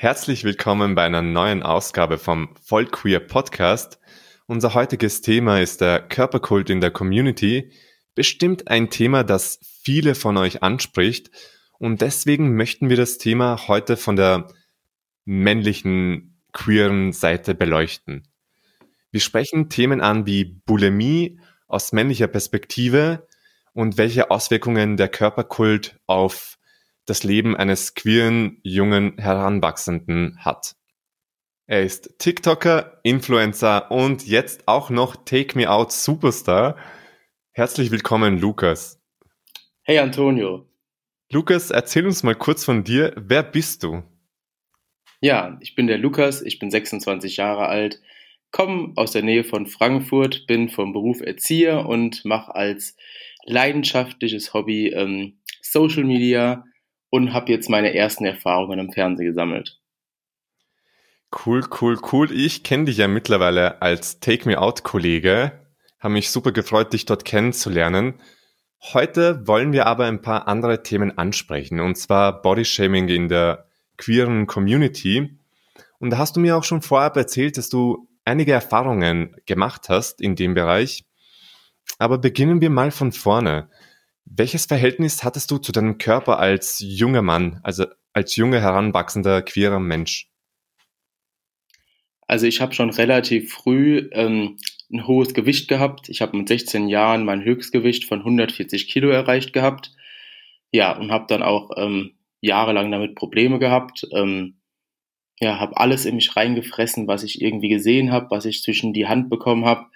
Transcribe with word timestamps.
Herzlich 0.00 0.44
willkommen 0.44 0.94
bei 0.94 1.04
einer 1.04 1.20
neuen 1.20 1.62
Ausgabe 1.62 2.16
vom 2.16 2.54
Vollqueer 2.62 3.20
Podcast. 3.20 4.00
Unser 4.46 4.72
heutiges 4.72 5.20
Thema 5.20 5.60
ist 5.60 5.82
der 5.82 6.00
Körperkult 6.00 6.70
in 6.70 6.80
der 6.80 6.90
Community. 6.90 7.70
Bestimmt 8.14 8.68
ein 8.68 8.88
Thema, 8.88 9.24
das 9.24 9.60
viele 9.82 10.14
von 10.14 10.38
euch 10.38 10.62
anspricht. 10.62 11.30
Und 11.78 12.00
deswegen 12.00 12.56
möchten 12.56 12.88
wir 12.88 12.96
das 12.96 13.18
Thema 13.18 13.68
heute 13.68 13.98
von 13.98 14.16
der 14.16 14.48
männlichen 15.26 16.40
queeren 16.54 17.12
Seite 17.12 17.54
beleuchten. 17.54 18.26
Wir 19.10 19.20
sprechen 19.20 19.68
Themen 19.68 20.00
an 20.00 20.24
wie 20.24 20.46
Bulimie 20.46 21.38
aus 21.66 21.92
männlicher 21.92 22.28
Perspektive 22.28 23.28
und 23.74 23.98
welche 23.98 24.30
Auswirkungen 24.30 24.96
der 24.96 25.08
Körperkult 25.08 26.00
auf 26.06 26.56
das 27.10 27.24
Leben 27.24 27.56
eines 27.56 27.96
queeren, 27.96 28.60
jungen 28.62 29.18
Heranwachsenden 29.18 30.38
hat. 30.44 30.76
Er 31.66 31.82
ist 31.82 32.14
TikToker, 32.18 33.00
Influencer 33.02 33.90
und 33.90 34.26
jetzt 34.28 34.68
auch 34.68 34.90
noch 34.90 35.16
Take 35.16 35.58
Me 35.58 35.68
Out 35.68 35.90
Superstar. 35.90 36.76
Herzlich 37.50 37.90
willkommen, 37.90 38.38
Lukas. 38.38 39.02
Hey 39.82 39.98
Antonio. 39.98 40.68
Lukas, 41.32 41.72
erzähl 41.72 42.06
uns 42.06 42.22
mal 42.22 42.36
kurz 42.36 42.64
von 42.64 42.84
dir. 42.84 43.12
Wer 43.16 43.42
bist 43.42 43.82
du? 43.82 44.04
Ja, 45.20 45.58
ich 45.60 45.74
bin 45.74 45.88
der 45.88 45.98
Lukas, 45.98 46.42
ich 46.42 46.60
bin 46.60 46.70
26 46.70 47.38
Jahre 47.38 47.66
alt, 47.66 48.00
komme 48.52 48.92
aus 48.94 49.10
der 49.10 49.22
Nähe 49.22 49.42
von 49.42 49.66
Frankfurt, 49.66 50.46
bin 50.46 50.68
vom 50.68 50.92
Beruf 50.92 51.20
Erzieher 51.20 51.86
und 51.86 52.24
mache 52.24 52.54
als 52.54 52.96
leidenschaftliches 53.46 54.54
Hobby 54.54 54.90
ähm, 54.90 55.40
Social 55.60 56.04
Media, 56.04 56.64
und 57.10 57.32
habe 57.32 57.52
jetzt 57.52 57.68
meine 57.68 57.94
ersten 57.94 58.24
Erfahrungen 58.24 58.78
im 58.78 58.92
Fernsehen 58.92 59.26
gesammelt. 59.26 59.80
Cool, 61.44 61.64
cool, 61.80 61.98
cool. 62.12 62.32
Ich 62.32 62.64
kenne 62.64 62.86
dich 62.86 62.96
ja 62.96 63.06
mittlerweile 63.06 63.82
als 63.82 64.18
Take 64.18 64.48
Me 64.48 64.58
Out 64.58 64.82
Kollege. 64.82 65.52
Habe 66.00 66.14
mich 66.14 66.30
super 66.30 66.50
gefreut, 66.50 66.92
dich 66.92 67.04
dort 67.04 67.24
kennenzulernen. 67.24 68.14
Heute 68.94 69.46
wollen 69.46 69.72
wir 69.72 69.86
aber 69.86 70.06
ein 70.06 70.22
paar 70.22 70.48
andere 70.48 70.82
Themen 70.82 71.18
ansprechen, 71.18 71.80
und 71.80 71.96
zwar 71.96 72.40
Bodyshaming 72.40 73.08
in 73.08 73.28
der 73.28 73.66
queeren 73.98 74.46
Community. 74.46 75.38
Und 75.98 76.10
da 76.10 76.18
hast 76.18 76.36
du 76.36 76.40
mir 76.40 76.56
auch 76.56 76.64
schon 76.64 76.80
vorab 76.80 77.16
erzählt, 77.16 77.58
dass 77.58 77.68
du 77.68 78.08
einige 78.24 78.52
Erfahrungen 78.52 79.36
gemacht 79.44 79.88
hast 79.88 80.20
in 80.20 80.34
dem 80.34 80.54
Bereich. 80.54 81.04
Aber 81.98 82.18
beginnen 82.18 82.60
wir 82.60 82.70
mal 82.70 82.90
von 82.90 83.12
vorne. 83.12 83.68
Welches 84.24 84.66
Verhältnis 84.66 85.24
hattest 85.24 85.50
du 85.50 85.58
zu 85.58 85.72
deinem 85.72 85.98
Körper 85.98 86.38
als 86.38 86.78
junger 86.80 87.22
Mann, 87.22 87.60
also 87.62 87.86
als 88.12 88.36
junger 88.36 88.60
heranwachsender 88.60 89.42
queerer 89.42 89.80
Mensch? 89.80 90.30
Also 92.26 92.46
ich 92.46 92.60
habe 92.60 92.74
schon 92.74 92.90
relativ 92.90 93.52
früh 93.52 94.08
ähm, 94.12 94.56
ein 94.92 95.06
hohes 95.06 95.34
Gewicht 95.34 95.68
gehabt. 95.68 96.08
Ich 96.08 96.22
habe 96.22 96.36
mit 96.36 96.48
16 96.48 96.88
Jahren 96.88 97.24
mein 97.24 97.42
Höchstgewicht 97.42 98.04
von 98.04 98.20
140 98.20 98.88
Kilo 98.88 99.08
erreicht 99.10 99.52
gehabt. 99.52 99.92
Ja, 100.72 100.96
und 100.96 101.10
habe 101.10 101.26
dann 101.28 101.42
auch 101.42 101.70
ähm, 101.76 102.12
jahrelang 102.40 102.90
damit 102.92 103.16
Probleme 103.16 103.58
gehabt. 103.58 104.06
Ähm, 104.12 104.60
ja, 105.40 105.58
habe 105.58 105.76
alles 105.76 106.04
in 106.04 106.16
mich 106.16 106.36
reingefressen, 106.36 107.08
was 107.08 107.24
ich 107.24 107.40
irgendwie 107.40 107.68
gesehen 107.68 108.12
habe, 108.12 108.30
was 108.30 108.44
ich 108.44 108.62
zwischen 108.62 108.92
die 108.92 109.08
Hand 109.08 109.28
bekommen 109.30 109.64
habe 109.64 109.89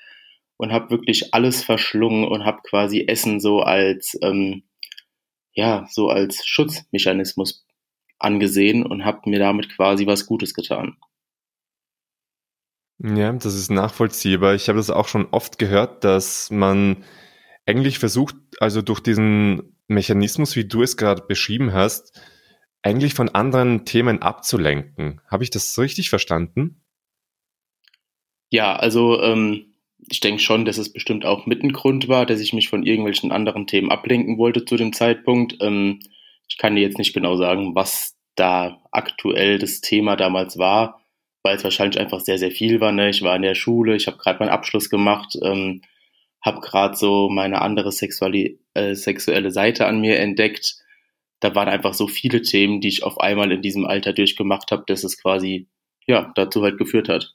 und 0.64 0.72
habe 0.72 0.88
wirklich 0.88 1.34
alles 1.34 1.62
verschlungen 1.62 2.26
und 2.26 2.46
habe 2.46 2.62
quasi 2.66 3.04
Essen 3.06 3.38
so 3.38 3.60
als 3.60 4.18
ähm, 4.22 4.62
ja 5.52 5.86
so 5.90 6.08
als 6.08 6.46
Schutzmechanismus 6.46 7.66
angesehen 8.18 8.86
und 8.86 9.04
habe 9.04 9.28
mir 9.28 9.38
damit 9.38 9.68
quasi 9.76 10.06
was 10.06 10.24
Gutes 10.24 10.54
getan. 10.54 10.96
Ja, 12.98 13.30
das 13.32 13.54
ist 13.54 13.70
nachvollziehbar. 13.70 14.54
Ich 14.54 14.70
habe 14.70 14.78
das 14.78 14.88
auch 14.88 15.06
schon 15.06 15.26
oft 15.32 15.58
gehört, 15.58 16.02
dass 16.02 16.50
man 16.50 17.04
eigentlich 17.66 17.98
versucht, 17.98 18.36
also 18.58 18.80
durch 18.80 19.00
diesen 19.00 19.76
Mechanismus, 19.86 20.56
wie 20.56 20.64
du 20.64 20.82
es 20.82 20.96
gerade 20.96 21.24
beschrieben 21.28 21.74
hast, 21.74 22.18
eigentlich 22.80 23.12
von 23.12 23.28
anderen 23.28 23.84
Themen 23.84 24.22
abzulenken. 24.22 25.20
Habe 25.30 25.44
ich 25.44 25.50
das 25.50 25.78
richtig 25.78 26.08
verstanden? 26.08 26.82
Ja, 28.48 28.76
also 28.76 29.20
ähm, 29.20 29.73
ich 30.08 30.20
denke 30.20 30.40
schon, 30.42 30.64
dass 30.64 30.78
es 30.78 30.92
bestimmt 30.92 31.24
auch 31.24 31.46
mit 31.46 31.62
ein 31.62 31.72
Grund 31.72 32.08
war, 32.08 32.26
dass 32.26 32.40
ich 32.40 32.52
mich 32.52 32.68
von 32.68 32.84
irgendwelchen 32.84 33.32
anderen 33.32 33.66
Themen 33.66 33.90
ablenken 33.90 34.38
wollte 34.38 34.64
zu 34.64 34.76
dem 34.76 34.92
Zeitpunkt. 34.92 35.56
Ähm, 35.60 36.00
ich 36.48 36.58
kann 36.58 36.76
dir 36.76 36.82
jetzt 36.82 36.98
nicht 36.98 37.14
genau 37.14 37.36
sagen, 37.36 37.74
was 37.74 38.16
da 38.36 38.82
aktuell 38.90 39.58
das 39.58 39.80
Thema 39.80 40.16
damals 40.16 40.58
war, 40.58 41.00
weil 41.42 41.56
es 41.56 41.64
wahrscheinlich 41.64 42.00
einfach 42.00 42.20
sehr, 42.20 42.38
sehr 42.38 42.50
viel 42.50 42.80
war. 42.80 42.92
Ne? 42.92 43.10
Ich 43.10 43.22
war 43.22 43.36
in 43.36 43.42
der 43.42 43.54
Schule, 43.54 43.96
ich 43.96 44.06
habe 44.06 44.18
gerade 44.18 44.38
meinen 44.40 44.50
Abschluss 44.50 44.90
gemacht, 44.90 45.38
ähm, 45.42 45.82
habe 46.42 46.60
gerade 46.60 46.96
so 46.96 47.28
meine 47.30 47.62
andere 47.62 47.92
sexuelle, 47.92 48.58
äh, 48.74 48.94
sexuelle 48.94 49.50
Seite 49.50 49.86
an 49.86 50.00
mir 50.00 50.18
entdeckt. 50.18 50.76
Da 51.40 51.54
waren 51.54 51.68
einfach 51.68 51.94
so 51.94 52.06
viele 52.06 52.42
Themen, 52.42 52.80
die 52.80 52.88
ich 52.88 53.02
auf 53.02 53.18
einmal 53.18 53.52
in 53.52 53.62
diesem 53.62 53.86
Alter 53.86 54.12
durchgemacht 54.12 54.70
habe, 54.70 54.84
dass 54.86 55.04
es 55.04 55.20
quasi 55.20 55.68
ja 56.06 56.32
dazu 56.34 56.62
halt 56.62 56.78
geführt 56.78 57.08
hat. 57.08 57.34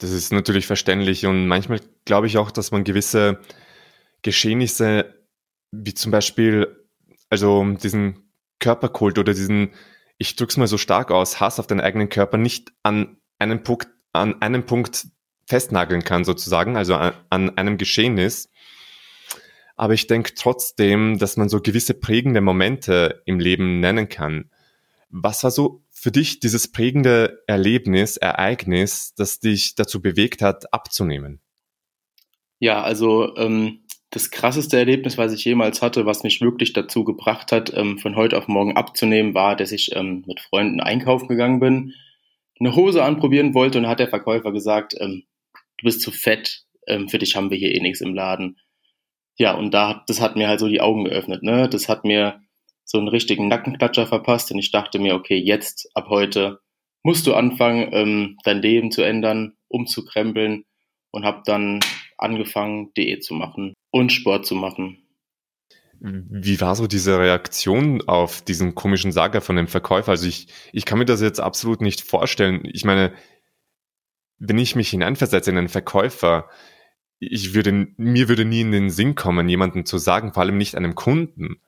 Das 0.00 0.10
ist 0.10 0.32
natürlich 0.32 0.66
verständlich 0.66 1.26
und 1.26 1.46
manchmal 1.46 1.80
glaube 2.06 2.26
ich 2.26 2.38
auch, 2.38 2.50
dass 2.50 2.70
man 2.70 2.84
gewisse 2.84 3.38
Geschehnisse, 4.22 5.14
wie 5.72 5.92
zum 5.92 6.10
Beispiel, 6.10 6.86
also 7.28 7.64
diesen 7.74 8.32
Körperkult 8.60 9.18
oder 9.18 9.34
diesen, 9.34 9.74
ich 10.16 10.36
drück's 10.36 10.56
mal 10.56 10.66
so 10.66 10.78
stark 10.78 11.10
aus, 11.10 11.38
Hass 11.38 11.60
auf 11.60 11.66
den 11.66 11.82
eigenen 11.82 12.08
Körper 12.08 12.38
nicht 12.38 12.72
an 12.82 13.18
einem 13.38 13.62
Punkt, 13.62 13.88
an 14.12 14.40
einem 14.40 14.64
Punkt 14.64 15.06
festnageln 15.46 16.02
kann 16.02 16.24
sozusagen, 16.24 16.78
also 16.78 16.94
an, 16.94 17.12
an 17.28 17.56
einem 17.58 17.76
Geschehnis. 17.76 18.48
Aber 19.76 19.92
ich 19.92 20.06
denke 20.06 20.32
trotzdem, 20.34 21.18
dass 21.18 21.36
man 21.36 21.50
so 21.50 21.60
gewisse 21.60 21.92
prägende 21.92 22.40
Momente 22.40 23.22
im 23.26 23.38
Leben 23.38 23.80
nennen 23.80 24.08
kann. 24.08 24.50
Was 25.10 25.44
war 25.44 25.50
so 25.50 25.82
für 26.00 26.10
dich 26.10 26.40
dieses 26.40 26.72
prägende 26.72 27.42
Erlebnis, 27.46 28.16
Ereignis, 28.16 29.12
das 29.16 29.38
dich 29.38 29.74
dazu 29.74 30.00
bewegt 30.00 30.40
hat, 30.40 30.72
abzunehmen? 30.72 31.42
Ja, 32.58 32.82
also 32.82 33.36
ähm, 33.36 33.84
das 34.08 34.30
krasseste 34.30 34.78
Erlebnis, 34.78 35.18
was 35.18 35.34
ich 35.34 35.44
jemals 35.44 35.82
hatte, 35.82 36.06
was 36.06 36.22
mich 36.22 36.40
wirklich 36.40 36.72
dazu 36.72 37.04
gebracht 37.04 37.52
hat, 37.52 37.72
ähm, 37.76 37.98
von 37.98 38.16
heute 38.16 38.38
auf 38.38 38.48
morgen 38.48 38.76
abzunehmen, 38.78 39.34
war, 39.34 39.56
dass 39.56 39.72
ich 39.72 39.94
ähm, 39.94 40.24
mit 40.26 40.40
Freunden 40.40 40.80
einkaufen 40.80 41.28
gegangen 41.28 41.60
bin, 41.60 41.92
eine 42.58 42.74
Hose 42.74 43.04
anprobieren 43.04 43.52
wollte 43.52 43.78
und 43.78 43.86
hat 43.86 44.00
der 44.00 44.08
Verkäufer 44.08 44.52
gesagt, 44.52 44.94
ähm, 44.98 45.24
du 45.76 45.84
bist 45.84 46.00
zu 46.00 46.10
fett, 46.12 46.64
ähm, 46.86 47.10
für 47.10 47.18
dich 47.18 47.36
haben 47.36 47.50
wir 47.50 47.58
hier 47.58 47.74
eh 47.74 47.80
nichts 47.80 48.00
im 48.00 48.14
Laden. 48.14 48.58
Ja, 49.36 49.54
und 49.54 49.72
da, 49.72 50.02
das 50.06 50.20
hat 50.22 50.34
mir 50.34 50.48
halt 50.48 50.60
so 50.60 50.68
die 50.68 50.80
Augen 50.80 51.04
geöffnet. 51.04 51.42
Ne? 51.42 51.68
Das 51.68 51.90
hat 51.90 52.04
mir 52.04 52.40
so 52.90 52.98
einen 52.98 53.06
richtigen 53.06 53.46
Nackenklatscher 53.46 54.08
verpasst 54.08 54.50
und 54.50 54.58
ich 54.58 54.72
dachte 54.72 54.98
mir, 54.98 55.14
okay, 55.14 55.36
jetzt 55.36 55.88
ab 55.94 56.08
heute 56.08 56.58
musst 57.04 57.24
du 57.28 57.34
anfangen, 57.34 57.88
ähm, 57.92 58.36
dein 58.42 58.60
Leben 58.60 58.90
zu 58.90 59.02
ändern, 59.02 59.54
umzukrempeln 59.68 60.64
und 61.12 61.24
habe 61.24 61.42
dann 61.46 61.78
angefangen, 62.18 62.92
Diät 62.94 63.22
zu 63.22 63.34
machen 63.34 63.74
und 63.92 64.10
Sport 64.10 64.44
zu 64.44 64.56
machen. 64.56 65.06
Wie 66.00 66.60
war 66.60 66.74
so 66.74 66.88
diese 66.88 67.16
Reaktion 67.16 68.02
auf 68.08 68.42
diesen 68.42 68.74
komischen 68.74 69.12
Saga 69.12 69.40
von 69.40 69.54
dem 69.54 69.68
Verkäufer? 69.68 70.10
Also 70.10 70.26
ich, 70.26 70.48
ich 70.72 70.84
kann 70.84 70.98
mir 70.98 71.04
das 71.04 71.20
jetzt 71.20 71.38
absolut 71.38 71.82
nicht 71.82 72.00
vorstellen. 72.00 72.62
Ich 72.72 72.84
meine, 72.84 73.12
wenn 74.38 74.58
ich 74.58 74.74
mich 74.74 74.88
hineinversetze 74.88 75.50
in 75.50 75.58
einen 75.58 75.68
Verkäufer, 75.68 76.48
ich 77.20 77.54
würde, 77.54 77.88
mir 77.96 78.28
würde 78.28 78.44
nie 78.44 78.62
in 78.62 78.72
den 78.72 78.90
Sinn 78.90 79.14
kommen, 79.14 79.48
jemanden 79.48 79.84
zu 79.84 79.98
sagen, 79.98 80.32
vor 80.32 80.42
allem 80.42 80.56
nicht 80.58 80.74
einem 80.74 80.96
Kunden, 80.96 81.60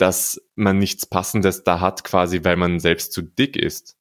dass 0.00 0.40
man 0.54 0.78
nichts 0.78 1.06
Passendes 1.06 1.64
da 1.64 1.80
hat, 1.80 2.04
quasi 2.04 2.44
weil 2.44 2.56
man 2.56 2.80
selbst 2.80 3.12
zu 3.12 3.22
dick 3.22 3.56
ist. 3.56 3.96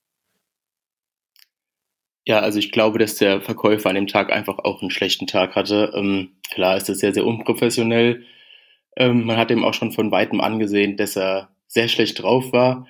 Ja, 2.25 2.39
also 2.39 2.59
ich 2.59 2.71
glaube, 2.71 2.99
dass 2.99 3.15
der 3.15 3.41
Verkäufer 3.41 3.89
an 3.89 3.95
dem 3.95 4.07
Tag 4.07 4.31
einfach 4.31 4.59
auch 4.59 4.81
einen 4.81 4.91
schlechten 4.91 5.25
Tag 5.25 5.55
hatte. 5.55 5.91
Ähm, 5.95 6.33
klar 6.51 6.77
ist 6.77 6.87
das 6.87 6.99
sehr, 6.99 7.13
sehr 7.13 7.25
unprofessionell. 7.25 8.23
Ähm, 8.95 9.25
man 9.25 9.37
hat 9.37 9.51
ihm 9.51 9.63
auch 9.63 9.73
schon 9.73 9.91
von 9.91 10.11
weitem 10.11 10.41
angesehen, 10.41 10.95
dass 10.95 11.15
er 11.15 11.49
sehr 11.67 11.87
schlecht 11.87 12.21
drauf 12.21 12.51
war. 12.51 12.87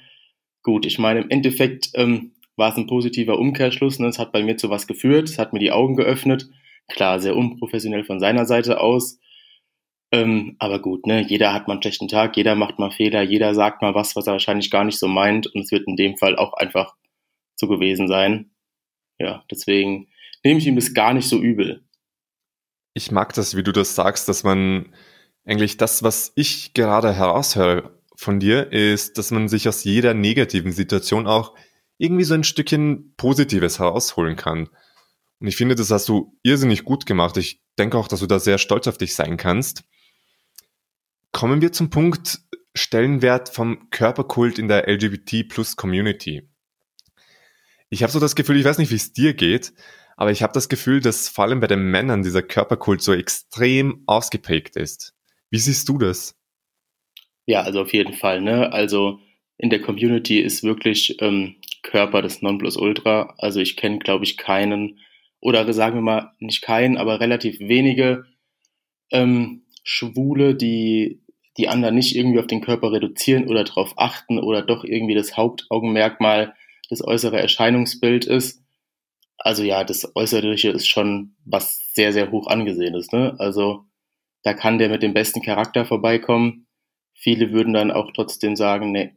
Gut, 0.62 0.86
ich 0.86 1.00
meine, 1.00 1.22
im 1.22 1.30
Endeffekt 1.30 1.92
ähm, 1.94 2.34
war 2.58 2.72
es 2.72 2.78
ein 2.78 2.88
positiver 2.88 3.40
Umkehrschluss. 3.40 4.00
Ne? 4.00 4.08
Es 4.08 4.20
hat 4.20 4.32
bei 4.32 4.44
mir 4.44 4.58
zu 4.58 4.70
was 4.70 4.88
geführt, 4.88 5.30
es 5.30 5.40
hat 5.40 5.54
mir 5.54 5.60
die 5.60 5.72
Augen 5.72 5.96
geöffnet. 5.96 6.50
Klar, 6.90 7.20
sehr 7.20 7.36
unprofessionell 7.36 8.04
von 8.04 8.20
seiner 8.20 8.46
Seite 8.46 8.82
aus. 8.82 9.20
Ähm, 10.12 10.56
aber 10.60 10.80
gut, 10.80 11.06
ne, 11.06 11.22
jeder 11.22 11.54
hat 11.54 11.68
mal 11.68 11.74
einen 11.74 11.84
schlechten 11.84 12.08
Tag, 12.08 12.36
jeder 12.36 12.56
macht 12.56 12.80
mal 12.80 12.92
Fehler, 12.92 13.22
jeder 13.22 13.54
sagt 13.54 13.82
mal 13.82 13.94
was, 13.94 14.16
was 14.16 14.26
er 14.26 14.34
wahrscheinlich 14.34 14.72
gar 14.72 14.84
nicht 14.84 14.98
so 14.98 15.08
meint. 15.08 15.48
Und 15.48 15.62
es 15.62 15.72
wird 15.72 15.88
in 15.88 15.96
dem 15.96 16.18
Fall 16.18 16.36
auch 16.36 16.54
einfach 16.54 16.96
so 17.56 17.68
gewesen 17.68 18.08
sein. 18.08 18.52
Ja, 19.20 19.44
deswegen 19.52 20.08
nehme 20.44 20.60
ich 20.60 20.68
ihm 20.68 20.76
das 20.76 20.94
gar 20.94 21.14
nicht 21.14 21.28
so 21.28 21.40
übel. 21.40 21.84
Ich 22.94 23.12
mag 23.12 23.34
das, 23.34 23.56
wie 23.56 23.64
du 23.64 23.72
das 23.72 23.96
sagst, 23.96 24.28
dass 24.28 24.44
man 24.44 24.94
eigentlich 25.46 25.78
das, 25.78 26.02
was 26.04 26.32
ich 26.36 26.74
gerade 26.74 27.14
heraushöre 27.14 28.00
von 28.16 28.40
dir 28.40 28.72
ist, 28.72 29.18
dass 29.18 29.32
man 29.32 29.48
sich 29.48 29.68
aus 29.68 29.84
jeder 29.84 30.14
negativen 30.14 30.72
Situation 30.72 31.28
auch 31.28 31.56
irgendwie 31.98 32.24
so 32.24 32.34
ein 32.34 32.44
Stückchen 32.44 33.14
Positives 33.16 33.80
herausholen 33.80 34.36
kann. 34.36 34.70
Und 35.40 35.48
ich 35.48 35.56
finde, 35.56 35.76
das 35.76 35.92
hast 35.92 36.10
du 36.10 36.38
irrsinnig 36.44 36.84
gut 36.84 37.06
gemacht. 37.06 37.38
Ich 37.38 37.62
denke 37.78 37.98
auch, 37.98 38.08
dass 38.08 38.20
du 38.22 38.28
da 38.28 38.40
sehr 38.40 38.58
stolz 38.58 38.88
auf 38.88 38.98
dich 38.98 39.16
sein 39.16 39.38
kannst. 39.38 39.84
Kommen 41.32 41.62
wir 41.62 41.72
zum 41.72 41.90
Punkt 41.90 42.40
Stellenwert 42.74 43.50
vom 43.50 43.90
Körperkult 43.90 44.58
in 44.58 44.68
der 44.68 44.88
LGBT 44.88 45.48
Plus 45.48 45.76
Community. 45.76 46.50
Ich 47.90 48.04
habe 48.04 48.12
so 48.12 48.20
das 48.20 48.36
Gefühl, 48.36 48.58
ich 48.58 48.66
weiß 48.66 48.78
nicht, 48.78 48.92
wie 48.92 48.96
es 48.96 49.14
dir 49.14 49.34
geht, 49.34 49.74
aber 50.18 50.32
ich 50.32 50.44
habe 50.44 50.54
das 50.54 50.70
Gefühl, 50.70 51.02
dass 51.02 51.30
vor 51.30 51.46
allem 51.46 51.60
bei 51.60 51.68
den 51.68 51.92
Männern 51.92 52.24
dieser 52.24 52.42
Körperkult 52.42 53.02
so 53.02 53.14
extrem 53.14 54.04
ausgeprägt 54.06 54.76
ist. 54.76 55.16
Wie 55.50 55.58
siehst 55.58 55.90
du 55.90 55.98
das? 55.98 56.36
Ja, 57.46 57.62
also 57.62 57.82
auf 57.82 57.94
jeden 57.94 58.14
Fall. 58.14 58.42
Ne? 58.42 58.72
Also 58.72 59.20
in 59.58 59.70
der 59.70 59.82
Community 59.82 60.40
ist 60.40 60.64
wirklich 60.64 61.22
ähm, 61.22 61.56
Körper 61.84 62.22
das 62.22 62.42
Nonplusultra. 62.42 63.34
Also 63.38 63.60
ich 63.60 63.76
kenne, 63.76 64.00
glaube 64.00 64.24
ich, 64.24 64.38
keinen, 64.38 65.00
oder 65.40 65.72
sagen 65.74 65.96
wir 65.96 66.02
mal 66.02 66.32
nicht 66.40 66.62
keinen, 66.62 66.98
aber 66.98 67.20
relativ 67.20 67.60
wenige 67.60 68.26
ähm, 69.12 69.64
Schwule, 69.90 70.54
die 70.54 71.20
die 71.58 71.68
anderen 71.68 71.96
nicht 71.96 72.16
irgendwie 72.16 72.40
auf 72.40 72.46
den 72.46 72.62
Körper 72.62 72.92
reduzieren 72.92 73.48
oder 73.48 73.64
darauf 73.64 73.98
achten 73.98 74.40
oder 74.40 74.62
doch 74.62 74.84
irgendwie 74.84 75.16
das 75.16 75.36
Hauptaugenmerkmal 75.36 76.54
das 76.90 77.04
äußere 77.04 77.40
Erscheinungsbild 77.40 78.26
ist. 78.26 78.64
Also 79.38 79.64
ja, 79.64 79.84
das 79.84 80.16
Äußerliche 80.16 80.70
ist 80.70 80.88
schon 80.88 81.36
was 81.44 81.92
sehr, 81.96 82.14
sehr 82.14 82.30
hoch 82.30 82.48
angesehen 82.48 82.94
ist. 82.94 83.12
Ne? 83.14 83.36
Also 83.40 83.86
da 84.44 84.54
kann 84.54 84.78
der 84.78 84.90
mit 84.90 85.02
dem 85.02 85.14
besten 85.14 85.42
Charakter 85.42 85.86
vorbeikommen. 85.86 86.68
Viele 87.16 87.52
würden 87.52 87.74
dann 87.74 87.92
auch 87.92 88.12
trotzdem 88.14 88.56
sagen, 88.56 88.92
nee, 88.92 89.16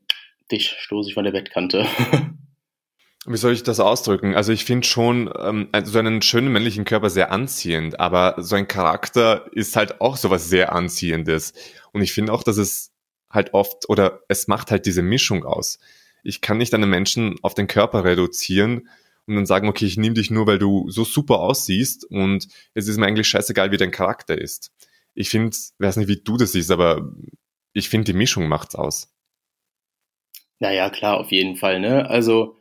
dich 0.51 0.71
stoße 0.71 1.11
ich 1.11 1.15
von 1.15 1.25
der 1.25 1.33
Bettkante. 1.33 1.87
Wie 3.25 3.37
soll 3.37 3.53
ich 3.53 3.63
das 3.63 3.79
ausdrücken? 3.79 4.35
Also 4.35 4.53
ich 4.53 4.65
finde 4.65 4.87
schon 4.87 5.33
ähm, 5.39 5.69
so 5.85 5.99
einen 5.99 6.23
schönen 6.23 6.53
männlichen 6.53 6.85
Körper 6.85 7.09
sehr 7.09 7.31
anziehend, 7.31 8.01
aber 8.01 8.35
so 8.39 8.57
ein 8.57 8.67
Charakter 8.67 9.49
ist 9.53 9.77
halt 9.77 10.01
auch 10.01 10.17
sowas 10.17 10.49
sehr 10.49 10.75
Anziehendes. 10.75 11.53
Und 11.93 12.03
ich 12.03 12.13
finde 12.13 12.33
auch, 12.33 12.43
dass 12.43 12.57
es 12.57 12.93
halt 13.31 13.55
oft 13.55 13.89
oder 13.89 14.21
es 14.29 14.49
macht 14.49 14.73
halt 14.73 14.87
diese 14.87 15.03
Mischung 15.03 15.45
aus. 15.45 15.79
Ich 16.25 16.41
kann 16.41 16.59
nicht 16.59 16.75
einen 16.75 16.91
Menschen 16.91 17.37
auf 17.43 17.55
den 17.55 17.69
Körper 17.69 18.05
reduzieren 18.05 18.89
und 19.27 19.37
dann 19.37 19.47
sagen, 19.47 19.69
okay, 19.69 19.87
ich 19.87 19.97
nehme 19.97 20.15
dich 20.15 20.31
nur, 20.31 20.47
weil 20.49 20.59
du 20.59 20.91
so 20.91 21.05
super 21.05 21.39
aussiehst 21.41 22.05
und 22.05 22.49
es 22.75 22.89
ist 22.89 22.99
mir 22.99 23.07
eigentlich 23.07 23.29
scheißegal, 23.29 23.71
wie 23.71 23.77
dein 23.77 23.93
Charakter 23.93 24.37
ist. 24.37 24.73
Ich 25.15 25.31
finde, 25.31 25.57
weiß 25.79 25.97
nicht, 25.97 26.09
wie 26.09 26.23
du 26.23 26.37
das 26.37 26.53
siehst, 26.53 26.73
aber 26.73 27.13
ich 27.73 27.89
finde, 27.89 28.13
die 28.13 28.19
Mischung 28.19 28.49
macht's 28.49 28.75
aus. 28.75 29.15
Naja, 30.59 30.91
klar, 30.91 31.19
auf 31.19 31.31
jeden 31.31 31.57
Fall, 31.57 31.81
ne? 31.81 32.09
Also, 32.09 32.57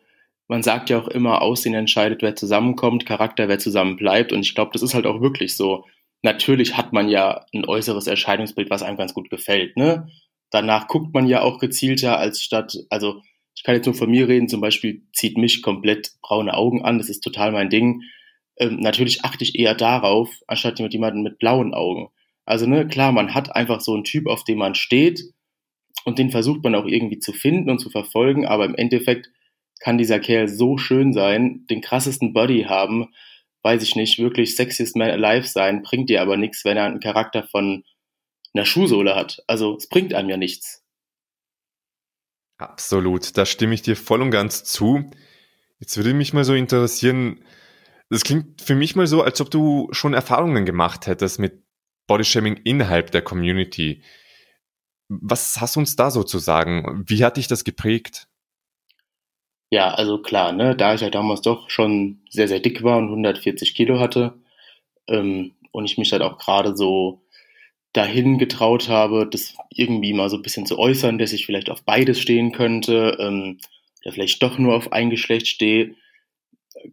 man 0.52 0.64
sagt 0.64 0.90
ja 0.90 1.00
auch 1.00 1.08
immer, 1.08 1.42
Aussehen 1.42 1.74
entscheidet, 1.76 2.22
wer 2.22 2.36
zusammenkommt, 2.36 3.06
Charakter, 3.06 3.48
wer 3.48 3.58
zusammen 3.58 3.96
bleibt. 3.96 4.34
Und 4.34 4.42
ich 4.42 4.54
glaube, 4.54 4.72
das 4.74 4.82
ist 4.82 4.94
halt 4.94 5.06
auch 5.06 5.22
wirklich 5.22 5.56
so. 5.56 5.86
Natürlich 6.24 6.76
hat 6.76 6.92
man 6.92 7.08
ja 7.08 7.46
ein 7.54 7.64
äußeres 7.64 8.06
Erscheinungsbild, 8.06 8.70
was 8.70 8.84
einem 8.84 8.98
ganz 8.98 9.14
gut 9.14 9.30
gefällt. 9.30 9.78
Ne? 9.78 10.10
Danach 10.50 10.90
guckt 10.90 11.14
man 11.14 11.26
ja 11.26 11.42
auch 11.42 11.58
gezielter, 11.58 12.20
als 12.20 12.44
statt, 12.44 12.76
also 12.90 13.22
ich 13.56 13.64
kann 13.64 13.76
jetzt 13.76 13.86
nur 13.86 13.96
von 13.96 14.12
mir 14.12 14.28
reden, 14.28 14.50
zum 14.50 14.60
Beispiel 14.60 15.04
zieht 15.14 15.38
mich 15.38 15.62
komplett 15.62 16.12
braune 16.22 16.54
Augen 16.54 16.84
an, 16.84 16.98
das 16.98 17.08
ist 17.08 17.22
total 17.22 17.54
mein 17.54 17.70
Ding. 17.70 18.02
Ähm, 18.58 18.76
natürlich 18.82 19.24
achte 19.24 19.46
ich 19.46 19.58
eher 19.58 19.74
darauf, 19.74 20.30
anstatt 20.48 20.82
mit 20.82 20.92
jemandem 20.92 21.24
mit 21.24 21.40
blauen 21.40 21.74
Augen. 21.74 22.10
Also 22.44 22.68
ne, 22.68 22.86
klar, 22.86 23.14
man 23.14 23.34
hat 23.34 23.56
einfach 23.56 23.80
so 23.80 23.94
einen 23.94 24.04
Typ, 24.04 24.28
auf 24.28 24.44
den 24.44 24.58
man 24.58 24.76
steht 24.76 25.22
und 26.04 26.20
den 26.20 26.30
versucht 26.30 26.62
man 26.62 26.76
auch 26.76 26.88
irgendwie 26.88 27.20
zu 27.20 27.32
finden 27.32 27.70
und 27.70 27.80
zu 27.80 27.90
verfolgen, 27.90 28.46
aber 28.46 28.66
im 28.66 28.76
Endeffekt 28.76 29.30
kann 29.82 29.98
dieser 29.98 30.20
Kerl 30.20 30.48
so 30.48 30.78
schön 30.78 31.14
sein, 31.14 31.66
den 31.70 31.82
krassesten 31.82 32.34
Body 32.34 32.66
haben, 32.70 33.14
weiß 33.64 33.84
ich 33.84 33.96
nicht, 33.96 34.20
wirklich 34.20 34.56
sexiest 34.56 34.96
man 34.96 35.10
alive 35.10 35.48
sein, 35.48 35.84
bringt 35.84 36.10
dir 36.10 36.22
aber 36.22 36.38
nichts, 36.38 36.66
wenn 36.66 36.78
er 36.78 36.86
einen 36.86 37.00
Charakter 37.00 37.44
von 37.44 37.84
einer 38.54 38.66
Schuhsohle 38.66 39.16
hat. 39.16 39.44
Also 39.48 39.76
es 39.76 39.88
bringt 39.88 40.14
einem 40.14 40.30
ja 40.30 40.38
nichts. 40.38 40.84
Absolut, 42.58 43.38
da 43.38 43.46
stimme 43.46 43.74
ich 43.74 43.82
dir 43.82 43.96
voll 43.96 44.22
und 44.22 44.32
ganz 44.32 44.64
zu. 44.64 45.10
Jetzt 45.80 45.98
würde 45.98 46.14
mich 46.14 46.34
mal 46.34 46.44
so 46.44 46.54
interessieren, 46.54 47.44
das 48.10 48.24
klingt 48.24 48.62
für 48.62 48.76
mich 48.76 48.96
mal 48.96 49.08
so, 49.08 49.24
als 49.24 49.42
ob 49.42 49.50
du 49.50 49.88
schon 49.92 50.14
Erfahrungen 50.14 50.66
gemacht 50.66 51.08
hättest 51.08 51.40
mit 51.40 51.64
Bodyshaming 52.08 52.58
innerhalb 52.64 53.10
der 53.12 53.22
Community. 53.22 54.04
Was 55.08 55.60
hast 55.60 55.76
du 55.76 55.80
uns 55.80 55.96
da 55.96 56.12
so 56.12 56.24
zu 56.24 56.38
sagen? 56.38 57.04
Wie 57.08 57.24
hat 57.24 57.38
dich 57.38 57.48
das 57.48 57.64
geprägt? 57.64 58.28
Ja, 59.74 59.94
also 59.94 60.18
klar, 60.22 60.52
ne, 60.52 60.76
da 60.76 60.94
ich 60.94 61.02
ja 61.02 61.10
damals 61.10 61.42
doch 61.42 61.70
schon 61.70 62.20
sehr, 62.30 62.48
sehr 62.50 62.60
dick 62.60 62.84
war 62.84 62.98
und 62.98 63.10
140 63.10 63.74
Kilo 63.74 64.00
hatte 64.02 64.34
ähm, 65.08 65.54
und 65.72 65.86
ich 65.86 65.98
mich 65.98 66.12
halt 66.14 66.22
auch 66.24 66.38
gerade 66.40 66.76
so 66.78 67.22
dahin 67.94 68.38
getraut 68.40 68.90
habe, 68.90 69.28
das 69.28 69.56
irgendwie 69.72 70.14
mal 70.14 70.30
so 70.30 70.38
ein 70.38 70.44
bisschen 70.44 70.66
zu 70.66 70.80
äußern, 70.80 71.20
dass 71.20 71.34
ich 71.34 71.46
vielleicht 71.46 71.70
auf 71.70 71.84
beides 71.84 72.20
stehen 72.22 72.52
könnte 72.54 73.18
ähm, 73.20 73.60
oder 74.04 74.14
vielleicht 74.14 74.44
doch 74.44 74.58
nur 74.60 74.76
auf 74.76 74.92
ein 74.94 75.10
Geschlecht 75.10 75.48
stehe. 75.48 75.96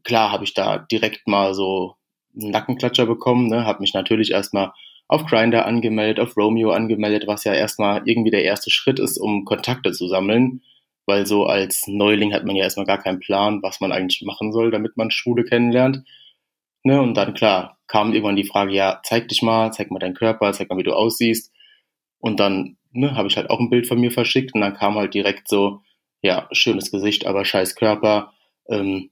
Klar 0.04 0.32
habe 0.32 0.44
ich 0.44 0.54
da 0.54 0.78
direkt 0.78 1.26
mal 1.28 1.54
so 1.54 1.94
einen 2.38 2.50
Nackenklatscher 2.50 3.06
bekommen, 3.06 3.48
ne, 3.48 3.64
habe 3.64 3.80
mich 3.80 3.94
natürlich 3.94 4.32
erstmal 4.32 4.72
auf 5.08 5.24
Grinder 5.26 5.66
angemeldet, 5.66 6.20
auf 6.20 6.36
Romeo 6.36 6.70
angemeldet, 6.72 7.26
was 7.26 7.44
ja 7.44 7.54
erstmal 7.54 8.02
irgendwie 8.06 8.30
der 8.30 8.44
erste 8.44 8.70
Schritt 8.70 8.98
ist, 8.98 9.18
um 9.18 9.44
Kontakte 9.44 9.92
zu 9.92 10.08
sammeln 10.08 10.62
weil 11.08 11.26
so 11.26 11.46
als 11.46 11.86
Neuling 11.86 12.34
hat 12.34 12.44
man 12.44 12.54
ja 12.54 12.64
erstmal 12.64 12.86
gar 12.86 13.02
keinen 13.02 13.18
Plan, 13.18 13.62
was 13.62 13.80
man 13.80 13.92
eigentlich 13.92 14.22
machen 14.22 14.52
soll, 14.52 14.70
damit 14.70 14.96
man 14.96 15.10
Schwule 15.10 15.42
kennenlernt. 15.44 16.04
Ne? 16.84 17.00
Und 17.00 17.14
dann, 17.14 17.34
klar, 17.34 17.78
kam 17.86 18.12
irgendwann 18.12 18.36
die 18.36 18.44
Frage, 18.44 18.72
ja, 18.72 19.00
zeig 19.02 19.28
dich 19.28 19.42
mal, 19.42 19.72
zeig 19.72 19.90
mal 19.90 19.98
deinen 19.98 20.14
Körper, 20.14 20.52
zeig 20.52 20.68
mal, 20.68 20.78
wie 20.78 20.84
du 20.84 20.92
aussiehst. 20.92 21.52
Und 22.18 22.38
dann 22.40 22.76
ne, 22.92 23.16
habe 23.16 23.28
ich 23.28 23.36
halt 23.36 23.50
auch 23.50 23.58
ein 23.58 23.70
Bild 23.70 23.86
von 23.86 23.98
mir 23.98 24.10
verschickt 24.10 24.54
und 24.54 24.60
dann 24.60 24.74
kam 24.74 24.96
halt 24.96 25.14
direkt 25.14 25.48
so, 25.48 25.80
ja, 26.22 26.48
schönes 26.52 26.90
Gesicht, 26.90 27.26
aber 27.26 27.44
scheiß 27.44 27.74
Körper. 27.74 28.32
Ähm, 28.68 29.10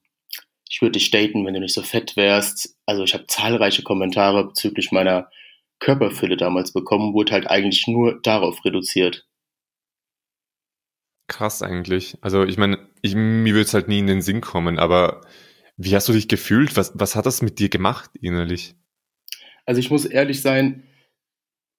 ich 0.68 0.82
würde 0.82 0.92
dich 0.92 1.10
daten, 1.10 1.46
wenn 1.46 1.54
du 1.54 1.60
nicht 1.60 1.74
so 1.74 1.82
fett 1.82 2.16
wärst. 2.16 2.76
Also 2.86 3.04
ich 3.04 3.14
habe 3.14 3.26
zahlreiche 3.26 3.82
Kommentare 3.82 4.44
bezüglich 4.48 4.92
meiner 4.92 5.30
Körperfülle 5.78 6.36
damals 6.36 6.72
bekommen, 6.72 7.14
wurde 7.14 7.32
halt 7.32 7.46
eigentlich 7.46 7.86
nur 7.86 8.20
darauf 8.22 8.64
reduziert. 8.64 9.25
Krass 11.28 11.62
eigentlich. 11.62 12.16
Also 12.20 12.44
ich 12.44 12.56
meine, 12.56 12.78
ich, 13.02 13.14
mir 13.14 13.52
würde 13.54 13.64
es 13.64 13.74
halt 13.74 13.88
nie 13.88 13.98
in 13.98 14.06
den 14.06 14.22
Sinn 14.22 14.40
kommen, 14.40 14.78
aber 14.78 15.22
wie 15.76 15.94
hast 15.94 16.08
du 16.08 16.12
dich 16.12 16.28
gefühlt? 16.28 16.76
Was, 16.76 16.92
was 16.94 17.16
hat 17.16 17.26
das 17.26 17.42
mit 17.42 17.58
dir 17.58 17.68
gemacht 17.68 18.10
innerlich? 18.20 18.74
Also 19.64 19.80
ich 19.80 19.90
muss 19.90 20.04
ehrlich 20.04 20.40
sein, 20.40 20.84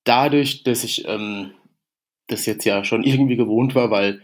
dadurch, 0.03 0.63
dass 0.63 0.83
ich 0.83 1.07
ähm, 1.07 1.51
das 2.27 2.45
jetzt 2.45 2.65
ja 2.65 2.83
schon 2.83 3.03
irgendwie 3.05 3.37
gewohnt 3.37 3.75
war, 3.75 3.89
weil 3.89 4.21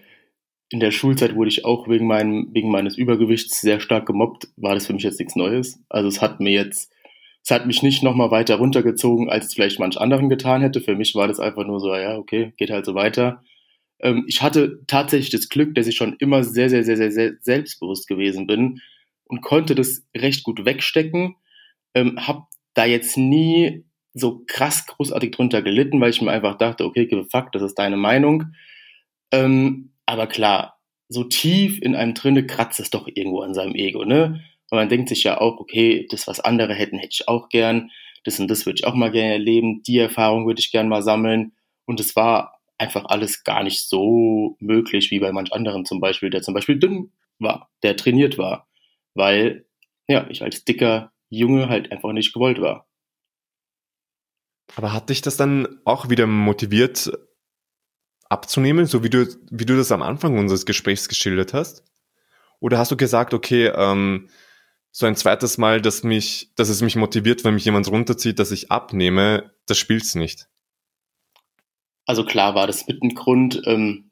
in 0.69 0.79
der 0.79 0.91
Schulzeit 0.91 1.35
wurde 1.35 1.49
ich 1.49 1.65
auch 1.65 1.87
wegen, 1.87 2.07
meinem, 2.07 2.49
wegen 2.51 2.71
meines 2.71 2.97
Übergewichts 2.97 3.61
sehr 3.61 3.79
stark 3.79 4.07
gemobbt, 4.07 4.47
war 4.57 4.73
das 4.73 4.87
für 4.87 4.93
mich 4.93 5.03
jetzt 5.03 5.19
nichts 5.19 5.35
Neues. 5.35 5.79
Also 5.87 6.07
es 6.07 6.21
hat 6.21 6.39
mir 6.39 6.51
jetzt, 6.51 6.91
es 7.43 7.51
hat 7.51 7.67
mich 7.67 7.83
nicht 7.83 8.01
nochmal 8.01 8.31
weiter 8.31 8.55
runtergezogen, 8.55 9.29
als 9.29 9.45
es 9.45 9.53
vielleicht 9.53 9.79
manch 9.79 9.99
anderen 9.99 10.29
getan 10.29 10.61
hätte. 10.61 10.81
Für 10.81 10.95
mich 10.95 11.13
war 11.13 11.27
das 11.27 11.39
einfach 11.39 11.65
nur 11.65 11.79
so, 11.79 11.93
ja, 11.95 12.17
okay, 12.17 12.53
geht 12.57 12.71
halt 12.71 12.85
so 12.85 12.95
weiter. 12.95 13.43
Ähm, 14.03 14.25
ich 14.27 14.41
hatte 14.43 14.81
tatsächlich 14.85 15.31
das 15.31 15.49
Glück, 15.49 15.73
dass 15.73 15.87
ich 15.87 15.95
schon 15.95 16.15
immer 16.19 16.43
sehr, 16.43 16.69
sehr, 16.69 16.83
sehr, 16.83 16.97
sehr, 16.97 17.11
sehr 17.11 17.33
selbstbewusst 17.41 18.07
gewesen 18.07 18.45
bin 18.45 18.81
und 19.25 19.41
konnte 19.41 19.73
das 19.73 20.05
recht 20.15 20.43
gut 20.43 20.65
wegstecken. 20.65 21.35
Ähm, 21.95 22.19
hab 22.27 22.49
da 22.75 22.85
jetzt 22.85 23.17
nie 23.17 23.85
so 24.13 24.43
krass 24.45 24.85
großartig 24.85 25.31
drunter 25.31 25.61
gelitten, 25.63 25.99
weil 26.01 26.11
ich 26.11 26.21
mir 26.21 26.31
einfach 26.31 26.57
dachte, 26.57 26.85
okay, 26.85 27.07
give 27.07 27.21
a 27.21 27.25
fuck, 27.31 27.51
das 27.51 27.63
ist 27.63 27.75
deine 27.79 27.97
Meinung. 27.97 28.53
Ähm, 29.31 29.93
aber 30.05 30.27
klar, 30.27 30.79
so 31.09 31.23
tief 31.23 31.81
in 31.81 31.95
einem 31.95 32.13
drinne 32.13 32.45
kratzt 32.45 32.79
es 32.79 32.89
doch 32.89 33.07
irgendwo 33.07 33.41
an 33.41 33.53
seinem 33.53 33.75
Ego, 33.75 34.05
ne? 34.05 34.43
Und 34.69 34.77
man 34.77 34.89
denkt 34.89 35.09
sich 35.09 35.23
ja 35.23 35.39
auch, 35.39 35.59
okay, 35.59 36.07
das, 36.09 36.27
was 36.27 36.39
andere 36.39 36.73
hätten, 36.73 36.97
hätte 36.97 37.11
ich 37.13 37.27
auch 37.27 37.49
gern. 37.49 37.91
Das 38.23 38.39
und 38.39 38.47
das 38.49 38.65
würde 38.65 38.77
ich 38.79 38.87
auch 38.87 38.95
mal 38.95 39.11
gerne 39.11 39.33
erleben. 39.33 39.83
Die 39.83 39.97
Erfahrung 39.97 40.47
würde 40.47 40.59
ich 40.59 40.71
gern 40.71 40.87
mal 40.87 41.03
sammeln. 41.03 41.53
Und 41.85 41.99
es 41.99 42.15
war 42.15 42.52
einfach 42.77 43.05
alles 43.05 43.43
gar 43.43 43.63
nicht 43.63 43.81
so 43.81 44.57
möglich 44.59 45.11
wie 45.11 45.19
bei 45.19 45.31
manch 45.31 45.53
anderen 45.53 45.85
zum 45.85 45.99
Beispiel, 45.99 46.29
der 46.29 46.41
zum 46.41 46.53
Beispiel 46.53 46.79
dünn 46.79 47.11
war, 47.39 47.69
der 47.83 47.95
trainiert 47.95 48.37
war, 48.37 48.67
weil 49.13 49.65
ja, 50.07 50.27
ich 50.29 50.41
als 50.43 50.65
dicker 50.65 51.11
Junge 51.29 51.69
halt 51.69 51.91
einfach 51.91 52.11
nicht 52.11 52.33
gewollt 52.33 52.61
war. 52.61 52.87
Aber 54.75 54.93
hat 54.93 55.09
dich 55.09 55.21
das 55.21 55.37
dann 55.37 55.79
auch 55.85 56.09
wieder 56.09 56.27
motiviert 56.27 57.11
abzunehmen, 58.29 58.85
so 58.85 59.03
wie 59.03 59.09
du, 59.09 59.27
wie 59.51 59.65
du 59.65 59.77
das 59.77 59.91
am 59.91 60.01
Anfang 60.01 60.37
unseres 60.37 60.65
Gesprächs 60.65 61.07
geschildert 61.07 61.53
hast? 61.53 61.83
Oder 62.59 62.77
hast 62.77 62.91
du 62.91 62.97
gesagt, 62.97 63.33
okay, 63.33 63.67
ähm, 63.67 64.29
so 64.91 65.05
ein 65.05 65.15
zweites 65.15 65.57
Mal, 65.57 65.81
dass 65.81 66.03
mich, 66.03 66.51
dass 66.55 66.69
es 66.69 66.81
mich 66.81 66.95
motiviert, 66.95 67.43
wenn 67.43 67.55
mich 67.55 67.65
jemand 67.65 67.89
runterzieht, 67.89 68.39
dass 68.39 68.51
ich 68.51 68.71
abnehme, 68.71 69.51
das 69.65 69.77
spielt's 69.77 70.15
nicht? 70.15 70.47
Also 72.05 72.25
klar 72.25 72.55
war 72.55 72.67
das 72.67 72.87
mit 72.87 73.01
ein 73.01 73.15
Grund, 73.15 73.61
ähm, 73.65 74.11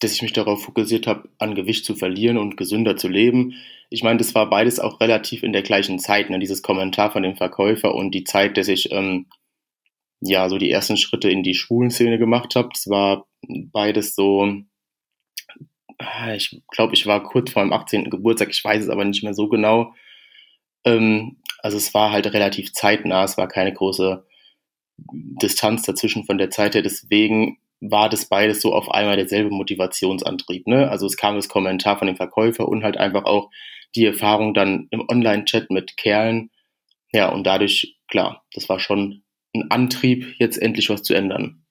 dass 0.00 0.12
ich 0.12 0.22
mich 0.22 0.32
darauf 0.32 0.62
fokussiert 0.62 1.06
habe, 1.06 1.28
an 1.38 1.54
Gewicht 1.54 1.84
zu 1.84 1.94
verlieren 1.94 2.38
und 2.38 2.56
gesünder 2.56 2.96
zu 2.96 3.08
leben. 3.08 3.54
Ich 3.88 4.02
meine, 4.02 4.18
das 4.18 4.34
war 4.34 4.50
beides 4.50 4.78
auch 4.80 5.00
relativ 5.00 5.42
in 5.42 5.52
der 5.52 5.62
gleichen 5.62 5.98
Zeit, 5.98 6.28
ne? 6.28 6.38
dieses 6.38 6.62
Kommentar 6.62 7.10
von 7.12 7.22
dem 7.22 7.36
Verkäufer 7.36 7.94
und 7.94 8.10
die 8.12 8.24
Zeit, 8.24 8.56
dass 8.56 8.68
ich 8.68 8.92
ähm, 8.92 9.26
ja 10.20 10.48
so 10.48 10.58
die 10.58 10.70
ersten 10.70 10.96
Schritte 10.96 11.30
in 11.30 11.42
die 11.42 11.54
schwulen 11.54 11.90
Szene 11.90 12.18
gemacht 12.18 12.56
habe. 12.56 12.68
Das 12.72 12.88
war 12.88 13.26
beides 13.72 14.14
so, 14.14 14.62
ich 16.34 16.62
glaube, 16.70 16.94
ich 16.94 17.06
war 17.06 17.22
kurz 17.22 17.52
vor 17.52 17.64
meinem 17.64 17.72
18. 17.72 18.10
Geburtstag, 18.10 18.50
ich 18.50 18.64
weiß 18.64 18.84
es 18.84 18.90
aber 18.90 19.04
nicht 19.04 19.22
mehr 19.22 19.34
so 19.34 19.48
genau. 19.48 19.94
Ähm, 20.84 21.38
also 21.60 21.76
es 21.78 21.94
war 21.94 22.12
halt 22.12 22.26
relativ 22.32 22.72
zeitnah, 22.72 23.24
es 23.24 23.38
war 23.38 23.48
keine 23.48 23.72
große 23.72 24.26
Distanz 24.98 25.82
dazwischen 25.82 26.24
von 26.24 26.38
der 26.38 26.50
Zeit 26.50 26.74
her. 26.74 26.82
Deswegen 26.82 27.58
war 27.80 28.08
das 28.08 28.26
beides 28.26 28.62
so 28.62 28.74
auf 28.74 28.90
einmal 28.90 29.16
derselbe 29.16 29.50
Motivationsantrieb. 29.50 30.66
Ne? 30.66 30.88
Also 30.90 31.06
es 31.06 31.16
kam 31.16 31.36
das 31.36 31.48
Kommentar 31.48 31.98
von 31.98 32.06
dem 32.06 32.16
Verkäufer 32.16 32.68
und 32.68 32.84
halt 32.84 32.96
einfach 32.96 33.24
auch 33.24 33.50
die 33.94 34.06
Erfahrung 34.06 34.54
dann 34.54 34.88
im 34.90 35.06
Online-Chat 35.08 35.70
mit 35.70 35.96
Kerlen. 35.96 36.50
Ja, 37.12 37.28
und 37.28 37.44
dadurch, 37.44 37.98
klar, 38.08 38.44
das 38.52 38.68
war 38.68 38.80
schon 38.80 39.22
ein 39.54 39.70
Antrieb, 39.70 40.34
jetzt 40.38 40.58
endlich 40.58 40.90
was 40.90 41.02
zu 41.02 41.14
ändern. 41.14 41.64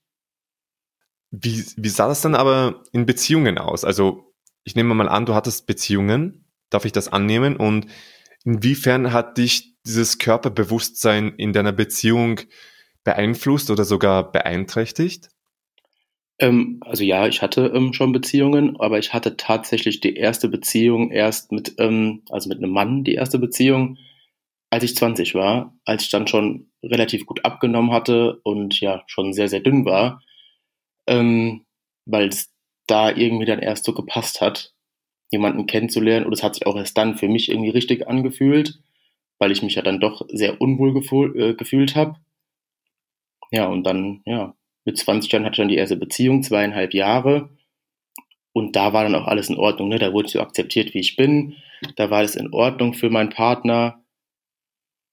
Wie, 1.31 1.65
wie 1.75 1.89
sah 1.89 2.07
das 2.07 2.21
dann 2.21 2.35
aber 2.35 2.83
in 2.93 3.05
Beziehungen 3.05 3.57
aus? 3.57 3.83
Also 3.83 4.33
ich 4.63 4.75
nehme 4.75 4.93
mal 4.93 5.09
an, 5.09 5.25
du 5.25 5.35
hattest 5.35 5.67
Beziehungen. 5.67 6.45
Darf 6.69 6.85
ich 6.85 6.91
das 6.91 7.11
annehmen? 7.11 7.57
Und 7.57 7.87
inwiefern 8.43 9.11
hat 9.11 9.37
dich 9.37 9.75
dieses 9.85 10.17
Körperbewusstsein 10.17 11.33
in 11.35 11.53
deiner 11.53 11.71
Beziehung 11.71 12.41
beeinflusst 13.05 13.71
oder 13.71 13.85
sogar 13.85 14.31
beeinträchtigt? 14.31 15.29
Ähm, 16.39 16.79
also 16.81 17.03
ja, 17.05 17.27
ich 17.27 17.41
hatte 17.41 17.71
ähm, 17.73 17.93
schon 17.93 18.11
Beziehungen, 18.11 18.77
aber 18.77 18.99
ich 18.99 19.13
hatte 19.13 19.37
tatsächlich 19.37 20.01
die 20.01 20.15
erste 20.15 20.49
Beziehung 20.49 21.11
erst 21.11 21.53
mit, 21.53 21.75
ähm, 21.77 22.23
also 22.29 22.49
mit 22.49 22.57
einem 22.57 22.71
Mann, 22.71 23.05
die 23.05 23.13
erste 23.13 23.39
Beziehung, 23.39 23.97
als 24.69 24.83
ich 24.83 24.97
20 24.97 25.35
war, 25.35 25.73
als 25.85 26.03
ich 26.03 26.09
dann 26.09 26.27
schon 26.27 26.69
relativ 26.83 27.25
gut 27.25 27.45
abgenommen 27.45 27.93
hatte 27.93 28.41
und 28.43 28.79
ja, 28.81 29.03
schon 29.07 29.31
sehr, 29.31 29.47
sehr 29.47 29.61
dünn 29.61 29.85
war, 29.85 30.21
ähm, 31.07 31.65
weil 32.05 32.27
es 32.27 32.51
da 32.87 33.09
irgendwie 33.09 33.45
dann 33.45 33.59
erst 33.59 33.85
so 33.85 33.93
gepasst 33.93 34.41
hat, 34.41 34.73
jemanden 35.31 35.67
kennenzulernen. 35.67 36.25
Und 36.25 36.33
es 36.33 36.43
hat 36.43 36.55
sich 36.55 36.67
auch 36.67 36.75
erst 36.75 36.97
dann 36.97 37.15
für 37.15 37.29
mich 37.29 37.49
irgendwie 37.49 37.69
richtig 37.69 38.07
angefühlt, 38.07 38.79
weil 39.39 39.51
ich 39.51 39.63
mich 39.63 39.75
ja 39.75 39.81
dann 39.81 39.99
doch 40.01 40.27
sehr 40.29 40.59
unwohl 40.59 40.93
gefühl, 40.93 41.39
äh, 41.39 41.53
gefühlt 41.53 41.95
habe. 41.95 42.15
Ja, 43.55 43.67
und 43.67 43.83
dann, 43.83 44.21
ja, 44.25 44.53
mit 44.83 44.97
20 44.97 45.31
Jahren 45.31 45.45
hatte 45.45 45.53
ich 45.53 45.57
dann 45.59 45.69
die 45.69 45.77
erste 45.77 45.95
Beziehung, 45.95 46.43
zweieinhalb 46.43 46.93
Jahre. 46.93 47.49
Und 48.51 48.75
da 48.75 48.91
war 48.91 49.03
dann 49.03 49.15
auch 49.15 49.27
alles 49.27 49.49
in 49.49 49.55
Ordnung. 49.55 49.87
Ne? 49.87 49.97
Da 49.97 50.11
wurde 50.11 50.25
ich 50.25 50.33
so 50.33 50.41
akzeptiert, 50.41 50.93
wie 50.93 50.99
ich 50.99 51.15
bin. 51.15 51.55
Da 51.95 52.09
war 52.09 52.21
es 52.21 52.35
in 52.35 52.51
Ordnung 52.51 52.93
für 52.93 53.09
meinen 53.09 53.29
Partner. 53.29 54.03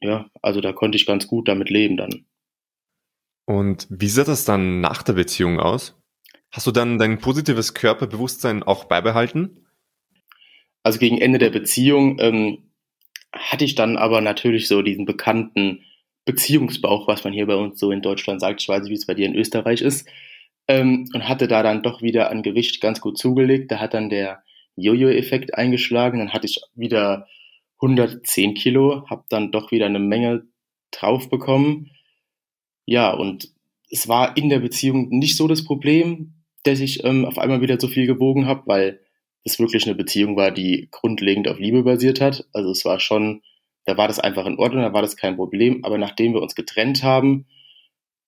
Ja, 0.00 0.28
also 0.42 0.60
da 0.60 0.72
konnte 0.72 0.96
ich 0.96 1.06
ganz 1.06 1.28
gut 1.28 1.46
damit 1.46 1.70
leben 1.70 1.96
dann. 1.96 2.26
Und 3.46 3.86
wie 3.90 4.08
sah 4.08 4.24
das 4.24 4.44
dann 4.44 4.80
nach 4.80 5.04
der 5.04 5.12
Beziehung 5.12 5.60
aus? 5.60 5.96
Hast 6.50 6.66
du 6.66 6.72
dann 6.72 6.98
dein 6.98 7.20
positives 7.20 7.74
Körperbewusstsein 7.74 8.64
auch 8.64 8.84
beibehalten? 8.84 9.66
Also 10.82 10.98
gegen 10.98 11.18
Ende 11.18 11.38
der 11.38 11.50
Beziehung 11.50 12.18
ähm, 12.18 12.72
hatte 13.32 13.64
ich 13.64 13.76
dann 13.76 13.96
aber 13.96 14.20
natürlich 14.20 14.66
so 14.66 14.82
diesen 14.82 15.04
bekannten 15.04 15.84
Beziehungsbauch, 16.24 17.08
was 17.08 17.24
man 17.24 17.32
hier 17.32 17.46
bei 17.46 17.56
uns 17.56 17.80
so 17.80 17.90
in 17.90 18.02
Deutschland 18.02 18.40
sagt. 18.40 18.60
Ich 18.62 18.68
weiß 18.68 18.82
nicht, 18.82 18.90
wie 18.90 18.96
es 18.96 19.06
bei 19.06 19.14
dir 19.14 19.26
in 19.26 19.34
Österreich 19.34 19.80
ist. 19.82 20.08
Ähm, 20.68 21.08
und 21.12 21.28
hatte 21.28 21.48
da 21.48 21.62
dann 21.62 21.82
doch 21.82 22.02
wieder 22.02 22.30
an 22.30 22.42
Gewicht 22.42 22.80
ganz 22.80 23.00
gut 23.00 23.18
zugelegt. 23.18 23.70
Da 23.70 23.80
hat 23.80 23.94
dann 23.94 24.10
der 24.10 24.42
Jojo-Effekt 24.76 25.54
eingeschlagen. 25.54 26.18
Dann 26.20 26.32
hatte 26.32 26.46
ich 26.46 26.60
wieder 26.74 27.26
110 27.80 28.54
Kilo, 28.54 29.08
habe 29.10 29.24
dann 29.28 29.50
doch 29.50 29.72
wieder 29.72 29.86
eine 29.86 29.98
Menge 29.98 30.44
drauf 30.92 31.28
bekommen. 31.28 31.90
Ja, 32.86 33.12
und 33.12 33.52
es 33.90 34.08
war 34.08 34.36
in 34.36 34.48
der 34.48 34.60
Beziehung 34.60 35.08
nicht 35.08 35.36
so 35.36 35.48
das 35.48 35.64
Problem, 35.64 36.34
dass 36.62 36.80
ich 36.80 37.04
ähm, 37.04 37.24
auf 37.24 37.38
einmal 37.38 37.60
wieder 37.60 37.78
so 37.80 37.88
viel 37.88 38.06
gewogen 38.06 38.46
habe, 38.46 38.62
weil 38.66 39.00
es 39.44 39.58
wirklich 39.58 39.84
eine 39.86 39.96
Beziehung 39.96 40.36
war, 40.36 40.52
die 40.52 40.88
grundlegend 40.92 41.48
auf 41.48 41.58
Liebe 41.58 41.82
basiert 41.82 42.20
hat. 42.20 42.46
Also 42.52 42.70
es 42.70 42.84
war 42.84 43.00
schon 43.00 43.42
da 43.84 43.96
war 43.96 44.08
das 44.08 44.20
einfach 44.20 44.46
in 44.46 44.58
Ordnung, 44.58 44.82
da 44.82 44.92
war 44.92 45.02
das 45.02 45.16
kein 45.16 45.36
Problem. 45.36 45.84
Aber 45.84 45.98
nachdem 45.98 46.34
wir 46.34 46.42
uns 46.42 46.54
getrennt 46.54 47.02
haben, 47.02 47.46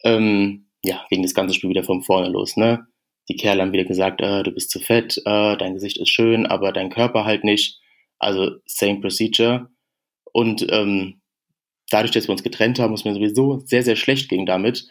ähm, 0.05 0.67
ja, 0.85 1.05
ging 1.11 1.23
das 1.23 1.35
ganze 1.35 1.55
Spiel 1.55 1.71
wieder 1.71 1.85
von 1.85 2.03
vorne 2.03 2.29
los. 2.29 2.57
Ne? 2.57 2.87
Die 3.29 3.37
Kerle 3.37 3.63
haben 3.63 3.73
wieder 3.73 3.85
gesagt, 3.85 4.21
äh, 4.21 4.43
du 4.43 4.51
bist 4.53 4.71
zu 4.71 4.81
fett, 4.81 5.19
äh, 5.25 5.57
dein 5.57 5.75
Gesicht 5.75 5.99
ist 5.99 6.11
schön, 6.11 6.47
aber 6.47 6.73
dein 6.73 6.91
Körper 6.91 7.25
halt 7.25 7.45
nicht. 7.45 7.81
Also 8.19 8.57
same 8.67 9.01
procedure. 9.01 9.71
Und 10.33 10.67
ähm, 10.71 11.23
dadurch, 11.91 12.13
dass 12.13 12.29
wir 12.29 12.33
uns 12.33 12.43
getrennt 12.43 12.79
haben, 12.79 12.93
was 12.93 13.05
mir 13.05 13.15
sowieso 13.15 13.61
sehr, 13.65 13.83
sehr 13.83 13.97
schlecht 13.97 14.29
ging 14.29 14.47
damit, 14.47 14.89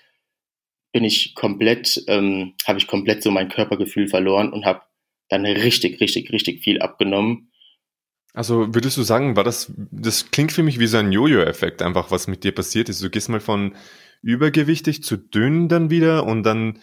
bin 0.93 1.03
ich 1.03 1.35
komplett, 1.35 2.03
ähm, 2.07 2.53
habe 2.65 2.79
ich 2.79 2.87
komplett 2.87 3.23
so 3.23 3.31
mein 3.31 3.49
Körpergefühl 3.49 4.07
verloren 4.07 4.53
und 4.53 4.65
habe 4.65 4.81
dann 5.29 5.45
richtig, 5.45 5.99
richtig, 5.99 6.31
richtig 6.31 6.63
viel 6.63 6.79
abgenommen. 6.79 7.51
Also 8.33 8.73
würdest 8.73 8.97
du 8.97 9.03
sagen, 9.03 9.35
war 9.35 9.43
das, 9.43 9.71
das 9.77 10.31
klingt 10.31 10.51
für 10.51 10.63
mich 10.63 10.79
wie 10.79 10.87
so 10.87 10.97
ein 10.97 11.11
Jojo-Effekt, 11.11 11.83
einfach 11.83 12.09
was 12.09 12.27
mit 12.27 12.43
dir 12.43 12.51
passiert 12.51 12.89
ist. 12.89 13.03
Du 13.03 13.09
gehst 13.09 13.29
mal 13.29 13.39
von 13.39 13.75
übergewichtig 14.23 15.03
zu 15.03 15.17
dünn 15.17 15.69
dann 15.69 15.91
wieder 15.91 16.25
und 16.25 16.43
dann 16.43 16.79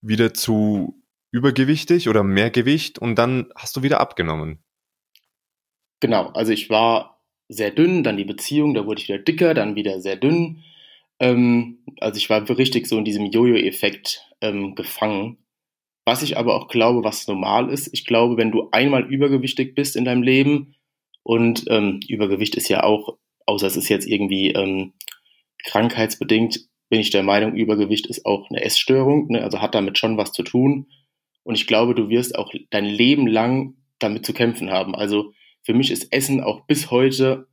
wieder 0.00 0.32
zu 0.32 1.02
übergewichtig 1.32 2.08
oder 2.08 2.22
mehr 2.22 2.50
Gewicht 2.50 2.98
und 2.98 3.16
dann 3.16 3.50
hast 3.56 3.76
du 3.76 3.82
wieder 3.82 4.00
abgenommen. 4.00 4.62
Genau, 6.00 6.28
also 6.28 6.52
ich 6.52 6.70
war 6.70 7.22
sehr 7.48 7.70
dünn, 7.70 8.04
dann 8.04 8.16
die 8.16 8.24
Beziehung, 8.24 8.74
da 8.74 8.86
wurde 8.86 9.00
ich 9.00 9.08
wieder 9.08 9.18
dicker, 9.18 9.54
dann 9.54 9.74
wieder 9.74 10.00
sehr 10.00 10.16
dünn. 10.16 10.62
Ähm, 11.18 11.78
also 12.00 12.18
ich 12.18 12.28
war 12.30 12.48
richtig 12.48 12.86
so 12.86 12.98
in 12.98 13.04
diesem 13.04 13.26
Jojo-Effekt 13.26 14.26
ähm, 14.40 14.74
gefangen. 14.74 15.38
Was 16.04 16.22
ich 16.22 16.36
aber 16.36 16.54
auch 16.54 16.68
glaube, 16.68 17.04
was 17.04 17.26
normal 17.28 17.70
ist, 17.70 17.88
ich 17.92 18.04
glaube, 18.04 18.36
wenn 18.36 18.50
du 18.50 18.68
einmal 18.72 19.04
übergewichtig 19.04 19.74
bist 19.74 19.96
in 19.96 20.04
deinem 20.04 20.22
Leben, 20.22 20.74
und 21.22 21.64
ähm, 21.68 22.00
Übergewicht 22.08 22.54
ist 22.56 22.68
ja 22.68 22.82
auch, 22.82 23.18
außer 23.46 23.66
es 23.66 23.76
ist 23.76 23.88
jetzt 23.88 24.06
irgendwie 24.06 24.52
ähm, 24.52 24.92
krankheitsbedingt, 25.64 26.68
bin 26.88 27.00
ich 27.00 27.10
der 27.10 27.22
Meinung, 27.22 27.54
Übergewicht 27.54 28.06
ist 28.06 28.26
auch 28.26 28.50
eine 28.50 28.62
Essstörung, 28.62 29.28
ne? 29.28 29.42
also 29.42 29.60
hat 29.60 29.74
damit 29.74 29.98
schon 29.98 30.16
was 30.16 30.32
zu 30.32 30.42
tun. 30.42 30.88
Und 31.44 31.54
ich 31.54 31.66
glaube, 31.66 31.94
du 31.94 32.08
wirst 32.08 32.36
auch 32.36 32.52
dein 32.70 32.84
Leben 32.84 33.26
lang 33.26 33.74
damit 33.98 34.26
zu 34.26 34.32
kämpfen 34.32 34.70
haben. 34.70 34.94
Also 34.94 35.32
für 35.62 35.74
mich 35.74 35.90
ist 35.90 36.12
Essen 36.12 36.42
auch 36.42 36.66
bis 36.66 36.90
heute 36.90 37.48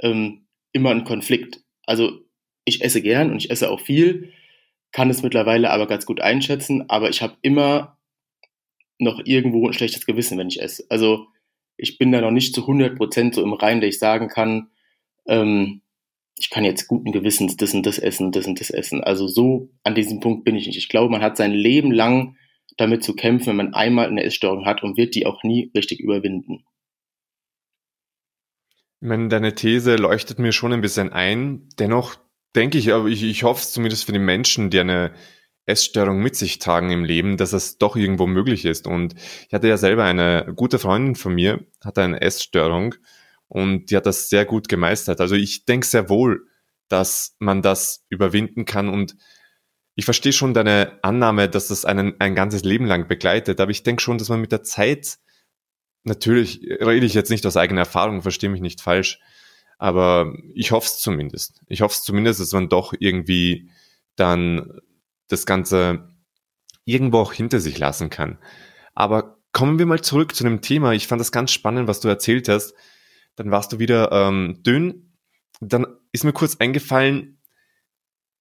ähm, 0.00 0.46
immer 0.72 0.90
ein 0.90 1.04
Konflikt. 1.04 1.62
Also 1.84 2.20
ich 2.64 2.82
esse 2.82 3.02
gern 3.02 3.30
und 3.30 3.38
ich 3.38 3.50
esse 3.50 3.70
auch 3.70 3.80
viel, 3.80 4.32
kann 4.92 5.10
es 5.10 5.22
mittlerweile 5.22 5.70
aber 5.70 5.86
ganz 5.86 6.06
gut 6.06 6.20
einschätzen, 6.20 6.88
aber 6.88 7.10
ich 7.10 7.22
habe 7.22 7.36
immer 7.42 7.98
noch 8.98 9.20
irgendwo 9.24 9.66
ein 9.66 9.72
schlechtes 9.72 10.06
Gewissen, 10.06 10.38
wenn 10.38 10.48
ich 10.48 10.60
esse. 10.60 10.86
Also 10.88 11.26
ich 11.76 11.98
bin 11.98 12.12
da 12.12 12.20
noch 12.20 12.30
nicht 12.30 12.54
zu 12.54 12.62
100 12.62 12.96
Prozent 12.96 13.34
so 13.34 13.42
im 13.42 13.52
Rein, 13.52 13.80
dass 13.80 13.88
ich 13.88 13.98
sagen 13.98 14.28
kann, 14.28 14.70
ähm, 15.26 15.82
ich 16.38 16.50
kann 16.50 16.64
jetzt 16.64 16.86
guten 16.86 17.12
Gewissens 17.12 17.56
das 17.56 17.74
und 17.74 17.86
das 17.86 17.98
essen, 17.98 18.30
das 18.32 18.46
und 18.46 18.60
das 18.60 18.70
essen. 18.70 19.02
Also 19.02 19.26
so 19.26 19.70
an 19.84 19.94
diesem 19.94 20.20
Punkt 20.20 20.44
bin 20.44 20.54
ich 20.54 20.66
nicht. 20.66 20.76
Ich 20.76 20.88
glaube, 20.88 21.10
man 21.10 21.22
hat 21.22 21.36
sein 21.36 21.52
Leben 21.52 21.92
lang 21.92 22.36
damit 22.76 23.02
zu 23.02 23.14
kämpfen, 23.14 23.48
wenn 23.48 23.56
man 23.56 23.74
einmal 23.74 24.06
eine 24.06 24.22
Essstörung 24.22 24.66
hat 24.66 24.82
und 24.82 24.98
wird 24.98 25.14
die 25.14 25.24
auch 25.24 25.42
nie 25.42 25.70
richtig 25.74 26.00
überwinden. 26.00 26.64
Ich 29.00 29.08
meine, 29.08 29.28
deine 29.28 29.54
These 29.54 29.96
leuchtet 29.96 30.38
mir 30.38 30.52
schon 30.52 30.72
ein 30.72 30.80
bisschen 30.80 31.12
ein. 31.12 31.68
Dennoch 31.78 32.16
denke 32.54 32.76
ich, 32.78 32.92
aber 32.92 33.08
ich, 33.08 33.22
ich 33.22 33.42
hoffe 33.42 33.60
es 33.60 33.72
zumindest 33.72 34.04
für 34.04 34.12
die 34.12 34.18
Menschen, 34.18 34.70
die 34.70 34.80
eine 34.80 35.12
Essstörung 35.66 36.22
mit 36.22 36.36
sich 36.36 36.58
tragen 36.58 36.90
im 36.90 37.04
Leben, 37.04 37.36
dass 37.36 37.52
es 37.52 37.78
doch 37.78 37.96
irgendwo 37.96 38.26
möglich 38.26 38.64
ist. 38.64 38.86
Und 38.86 39.14
ich 39.46 39.52
hatte 39.52 39.68
ja 39.68 39.76
selber 39.76 40.04
eine 40.04 40.52
gute 40.54 40.78
Freundin 40.78 41.16
von 41.16 41.34
mir, 41.34 41.66
hatte 41.84 42.02
eine 42.02 42.20
Essstörung 42.20 42.94
und 43.48 43.90
die 43.90 43.96
hat 43.96 44.06
das 44.06 44.28
sehr 44.28 44.44
gut 44.44 44.68
gemeistert. 44.68 45.20
Also 45.20 45.34
ich 45.34 45.64
denke 45.64 45.86
sehr 45.86 46.08
wohl, 46.08 46.46
dass 46.88 47.36
man 47.40 47.62
das 47.62 48.04
überwinden 48.08 48.64
kann 48.64 48.88
und 48.88 49.16
ich 49.96 50.04
verstehe 50.04 50.32
schon 50.32 50.54
deine 50.54 50.98
Annahme, 51.02 51.48
dass 51.48 51.68
das 51.68 51.84
einen 51.84 52.20
ein 52.20 52.34
ganzes 52.34 52.62
Leben 52.64 52.86
lang 52.86 53.08
begleitet, 53.08 53.60
aber 53.60 53.70
ich 53.70 53.82
denke 53.82 54.02
schon, 54.02 54.18
dass 54.18 54.28
man 54.28 54.40
mit 54.40 54.52
der 54.52 54.62
Zeit, 54.62 55.18
natürlich 56.04 56.60
rede 56.62 57.06
ich 57.06 57.14
jetzt 57.14 57.30
nicht 57.30 57.46
aus 57.46 57.56
eigener 57.56 57.80
Erfahrung, 57.80 58.22
verstehe 58.22 58.50
mich 58.50 58.60
nicht 58.60 58.82
falsch, 58.82 59.18
aber 59.78 60.34
ich 60.54 60.70
hoffe 60.70 60.86
es 60.86 60.98
zumindest. 60.98 61.62
Ich 61.66 61.80
hoffe 61.80 61.94
es 61.94 62.02
zumindest, 62.02 62.40
dass 62.40 62.52
man 62.52 62.68
doch 62.68 62.92
irgendwie 62.98 63.70
dann 64.16 64.80
das 65.28 65.46
Ganze 65.46 66.08
irgendwo 66.84 67.18
auch 67.18 67.32
hinter 67.32 67.60
sich 67.60 67.78
lassen 67.78 68.10
kann. 68.10 68.38
Aber 68.94 69.38
kommen 69.52 69.78
wir 69.78 69.86
mal 69.86 70.00
zurück 70.00 70.34
zu 70.34 70.44
dem 70.44 70.60
Thema. 70.60 70.92
Ich 70.92 71.06
fand 71.06 71.20
das 71.20 71.32
ganz 71.32 71.50
spannend, 71.50 71.88
was 71.88 72.00
du 72.00 72.08
erzählt 72.08 72.48
hast. 72.48 72.74
Dann 73.36 73.50
warst 73.50 73.72
du 73.72 73.78
wieder 73.78 74.12
ähm, 74.12 74.62
dünn. 74.62 75.16
Dann 75.60 75.86
ist 76.12 76.24
mir 76.24 76.32
kurz 76.32 76.56
eingefallen, 76.56 77.40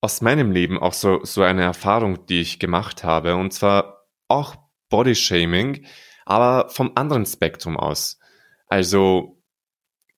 aus 0.02 0.22
meinem 0.22 0.52
Leben 0.52 0.78
auch 0.78 0.94
so, 0.94 1.24
so 1.24 1.42
eine 1.42 1.64
Erfahrung, 1.64 2.26
die 2.28 2.42
ich 2.42 2.60
gemacht 2.60 3.04
habe. 3.04 3.36
Und 3.36 3.54
zwar 3.54 4.06
auch 4.28 4.56
Bodyshaming, 4.90 5.86
aber 6.26 6.70
vom 6.70 6.92
anderen 6.96 7.26
Spektrum 7.26 7.78
aus. 7.78 8.20
Also 8.68 9.42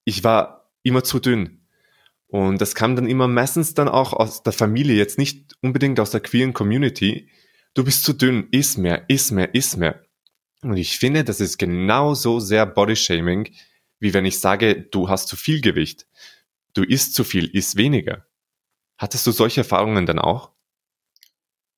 ich 0.03 0.24
war 0.24 0.71
immer 0.83 1.03
zu 1.03 1.19
dünn. 1.19 1.56
Und 2.27 2.60
das 2.60 2.75
kam 2.75 2.96
dann 2.96 3.07
immer 3.07 3.27
meistens 3.27 3.74
dann 3.74 3.88
auch 3.88 4.13
aus 4.13 4.43
der 4.43 4.53
Familie, 4.53 4.96
jetzt 4.96 5.17
nicht 5.17 5.55
unbedingt 5.62 6.00
aus 6.00 6.12
der 6.12 6.19
queeren 6.19 6.53
Community. 6.53 7.29
Du 7.74 7.84
bist 7.84 8.03
zu 8.03 8.13
dünn, 8.13 8.48
iss 8.51 8.77
mehr, 8.77 9.05
iss 9.07 9.31
mehr, 9.31 9.53
iss 9.55 9.77
mehr. 9.77 10.03
Und 10.62 10.77
ich 10.77 10.98
finde, 10.98 11.24
das 11.24 11.39
ist 11.39 11.57
genauso 11.57 12.39
sehr 12.39 12.65
Bodyshaming, 12.65 13.50
wie 14.00 14.13
wenn 14.13 14.25
ich 14.25 14.39
sage, 14.39 14.81
du 14.81 15.10
hast 15.10 15.27
zu 15.27 15.36
viel 15.36 15.62
Gewicht. 15.62 16.07
Du 16.74 16.84
isst 16.84 17.13
zu 17.13 17.24
viel, 17.24 17.46
isst 17.46 17.77
weniger. 17.77 18.25
Hattest 18.98 19.25
du 19.25 19.31
solche 19.31 19.62
Erfahrungen 19.62 20.05
dann 20.05 20.19
auch? 20.19 20.51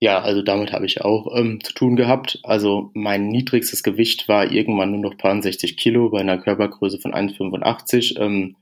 Ja, 0.01 0.21
also 0.21 0.41
damit 0.41 0.71
habe 0.71 0.85
ich 0.85 1.01
auch 1.01 1.35
ähm, 1.35 1.61
zu 1.61 1.73
tun 1.73 1.97
gehabt. 1.97 2.39
Also 2.43 2.89
mein 2.93 3.27
niedrigstes 3.27 3.83
Gewicht 3.83 4.29
war 4.29 4.49
irgendwann 4.49 4.91
nur 4.91 5.01
noch 5.01 5.15
60 5.19 5.75
Kilo 5.75 6.09
bei 6.09 6.21
einer 6.21 6.37
Körpergröße 6.37 6.99
von 6.99 7.13
1,85. 7.13 8.17
Ähm, 8.17 8.55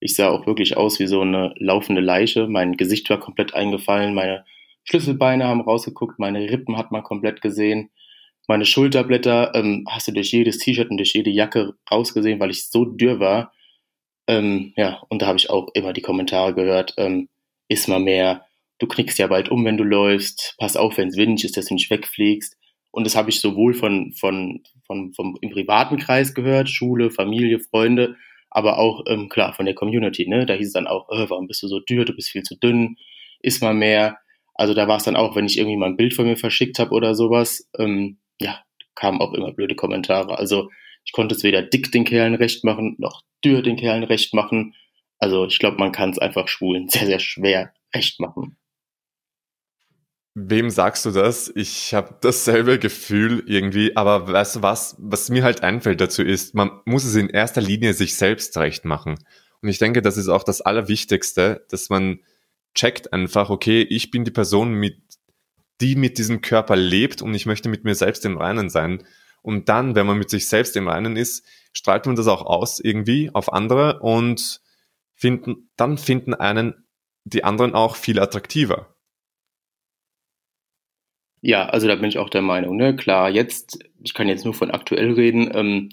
ich 0.00 0.14
sah 0.14 0.28
auch 0.28 0.46
wirklich 0.46 0.76
aus 0.76 0.98
wie 1.00 1.06
so 1.06 1.20
eine 1.20 1.54
laufende 1.56 2.00
Leiche. 2.00 2.46
Mein 2.46 2.76
Gesicht 2.76 3.08
war 3.10 3.18
komplett 3.18 3.54
eingefallen, 3.54 4.14
meine 4.14 4.44
Schlüsselbeine 4.84 5.46
haben 5.46 5.60
rausgeguckt, 5.60 6.18
meine 6.18 6.50
Rippen 6.50 6.76
hat 6.76 6.92
man 6.92 7.02
komplett 7.02 7.42
gesehen. 7.42 7.90
Meine 8.46 8.64
Schulterblätter 8.64 9.54
ähm, 9.54 9.84
hast 9.88 10.08
du 10.08 10.12
durch 10.12 10.32
jedes 10.32 10.58
T-Shirt 10.58 10.90
und 10.90 10.96
durch 10.96 11.12
jede 11.12 11.30
Jacke 11.30 11.74
rausgesehen, 11.90 12.40
weil 12.40 12.50
ich 12.50 12.70
so 12.70 12.86
dürr 12.86 13.20
war. 13.20 13.52
Ähm, 14.26 14.72
ja, 14.76 15.02
und 15.10 15.20
da 15.20 15.26
habe 15.26 15.38
ich 15.38 15.50
auch 15.50 15.68
immer 15.74 15.92
die 15.92 16.00
Kommentare 16.00 16.54
gehört, 16.54 16.94
ähm, 16.96 17.28
iss 17.68 17.88
mal 17.88 18.00
mehr, 18.00 18.46
du 18.78 18.86
knickst 18.86 19.18
ja 19.18 19.26
bald 19.26 19.50
um, 19.50 19.64
wenn 19.66 19.76
du 19.76 19.84
läufst, 19.84 20.54
pass 20.58 20.76
auf, 20.76 20.96
wenn 20.96 21.08
es 21.08 21.16
windig 21.16 21.44
ist, 21.44 21.56
dass 21.58 21.66
du 21.66 21.74
nicht 21.74 21.90
wegfliegst. 21.90 22.56
Und 22.90 23.04
das 23.04 23.16
habe 23.16 23.28
ich 23.28 23.40
sowohl 23.40 23.74
von, 23.74 24.14
von, 24.14 24.62
von, 24.86 25.12
vom, 25.12 25.36
im 25.42 25.50
privaten 25.50 25.98
Kreis 25.98 26.34
gehört, 26.34 26.70
Schule, 26.70 27.10
Familie, 27.10 27.60
Freunde, 27.60 28.16
aber 28.50 28.78
auch, 28.78 29.04
ähm, 29.06 29.28
klar, 29.28 29.52
von 29.52 29.66
der 29.66 29.74
Community, 29.74 30.28
ne? 30.28 30.46
Da 30.46 30.54
hieß 30.54 30.68
es 30.68 30.72
dann 30.72 30.86
auch, 30.86 31.08
äh, 31.10 31.28
warum 31.28 31.46
bist 31.46 31.62
du 31.62 31.68
so 31.68 31.80
dürr, 31.80 32.04
du 32.04 32.14
bist 32.14 32.30
viel 32.30 32.42
zu 32.42 32.56
dünn, 32.56 32.96
iss 33.40 33.60
mal 33.60 33.74
mehr. 33.74 34.18
Also 34.54 34.74
da 34.74 34.88
war 34.88 34.96
es 34.96 35.04
dann 35.04 35.16
auch, 35.16 35.36
wenn 35.36 35.46
ich 35.46 35.58
irgendwie 35.58 35.76
mal 35.76 35.86
ein 35.86 35.96
Bild 35.96 36.14
von 36.14 36.26
mir 36.26 36.36
verschickt 36.36 36.78
habe 36.78 36.90
oder 36.90 37.14
sowas, 37.14 37.68
ähm, 37.78 38.18
ja, 38.40 38.60
kamen 38.94 39.20
auch 39.20 39.32
immer 39.34 39.52
blöde 39.52 39.76
Kommentare. 39.76 40.38
Also 40.38 40.70
ich 41.04 41.12
konnte 41.12 41.34
es 41.34 41.42
weder 41.44 41.62
dick 41.62 41.92
den 41.92 42.04
Kerlen 42.04 42.34
recht 42.34 42.64
machen, 42.64 42.96
noch 42.98 43.22
dürr 43.44 43.62
den 43.62 43.76
Kerlen 43.76 44.04
recht 44.04 44.34
machen. 44.34 44.74
Also 45.18 45.46
ich 45.46 45.58
glaube, 45.58 45.78
man 45.78 45.92
kann 45.92 46.10
es 46.10 46.18
einfach 46.18 46.48
Schwulen 46.48 46.88
sehr, 46.90 47.06
sehr 47.06 47.20
schwer 47.20 47.72
recht 47.94 48.20
machen. 48.20 48.56
Wem 50.40 50.70
sagst 50.70 51.04
du 51.04 51.10
das? 51.10 51.50
Ich 51.56 51.94
habe 51.94 52.14
dasselbe 52.20 52.78
Gefühl 52.78 53.42
irgendwie, 53.46 53.96
aber 53.96 54.28
weißt 54.28 54.56
du 54.56 54.62
was, 54.62 54.94
was 54.98 55.30
mir 55.30 55.42
halt 55.42 55.64
einfällt 55.64 56.00
dazu 56.00 56.22
ist, 56.22 56.54
man 56.54 56.70
muss 56.84 57.04
es 57.04 57.16
in 57.16 57.28
erster 57.28 57.60
Linie 57.60 57.92
sich 57.92 58.14
selbst 58.14 58.56
recht 58.56 58.84
machen. 58.84 59.18
Und 59.62 59.68
ich 59.68 59.78
denke, 59.78 60.00
das 60.00 60.16
ist 60.16 60.28
auch 60.28 60.44
das 60.44 60.60
Allerwichtigste, 60.60 61.66
dass 61.70 61.88
man 61.88 62.20
checkt 62.74 63.12
einfach, 63.12 63.50
okay, 63.50 63.82
ich 63.82 64.12
bin 64.12 64.24
die 64.24 64.30
Person, 64.30 64.74
mit, 64.74 65.00
die 65.80 65.96
mit 65.96 66.18
diesem 66.18 66.40
Körper 66.40 66.76
lebt 66.76 67.20
und 67.20 67.34
ich 67.34 67.46
möchte 67.46 67.68
mit 67.68 67.82
mir 67.82 67.96
selbst 67.96 68.24
im 68.24 68.38
Reinen 68.38 68.70
sein. 68.70 69.04
Und 69.42 69.68
dann, 69.68 69.96
wenn 69.96 70.06
man 70.06 70.18
mit 70.18 70.30
sich 70.30 70.46
selbst 70.46 70.76
im 70.76 70.86
Reinen 70.86 71.16
ist, 71.16 71.44
strahlt 71.72 72.06
man 72.06 72.14
das 72.14 72.28
auch 72.28 72.42
aus 72.42 72.78
irgendwie 72.78 73.30
auf 73.34 73.52
andere 73.52 73.98
und 74.00 74.60
finden, 75.16 75.68
dann 75.76 75.98
finden 75.98 76.34
einen 76.34 76.86
die 77.24 77.42
anderen 77.42 77.74
auch 77.74 77.96
viel 77.96 78.20
attraktiver. 78.20 78.94
Ja, 81.40 81.66
also 81.66 81.86
da 81.86 81.94
bin 81.94 82.08
ich 82.08 82.18
auch 82.18 82.30
der 82.30 82.42
Meinung. 82.42 82.76
Ne? 82.76 82.96
Klar, 82.96 83.30
jetzt, 83.30 83.78
ich 84.02 84.14
kann 84.14 84.28
jetzt 84.28 84.44
nur 84.44 84.54
von 84.54 84.70
aktuell 84.70 85.12
reden, 85.12 85.50
ähm, 85.54 85.90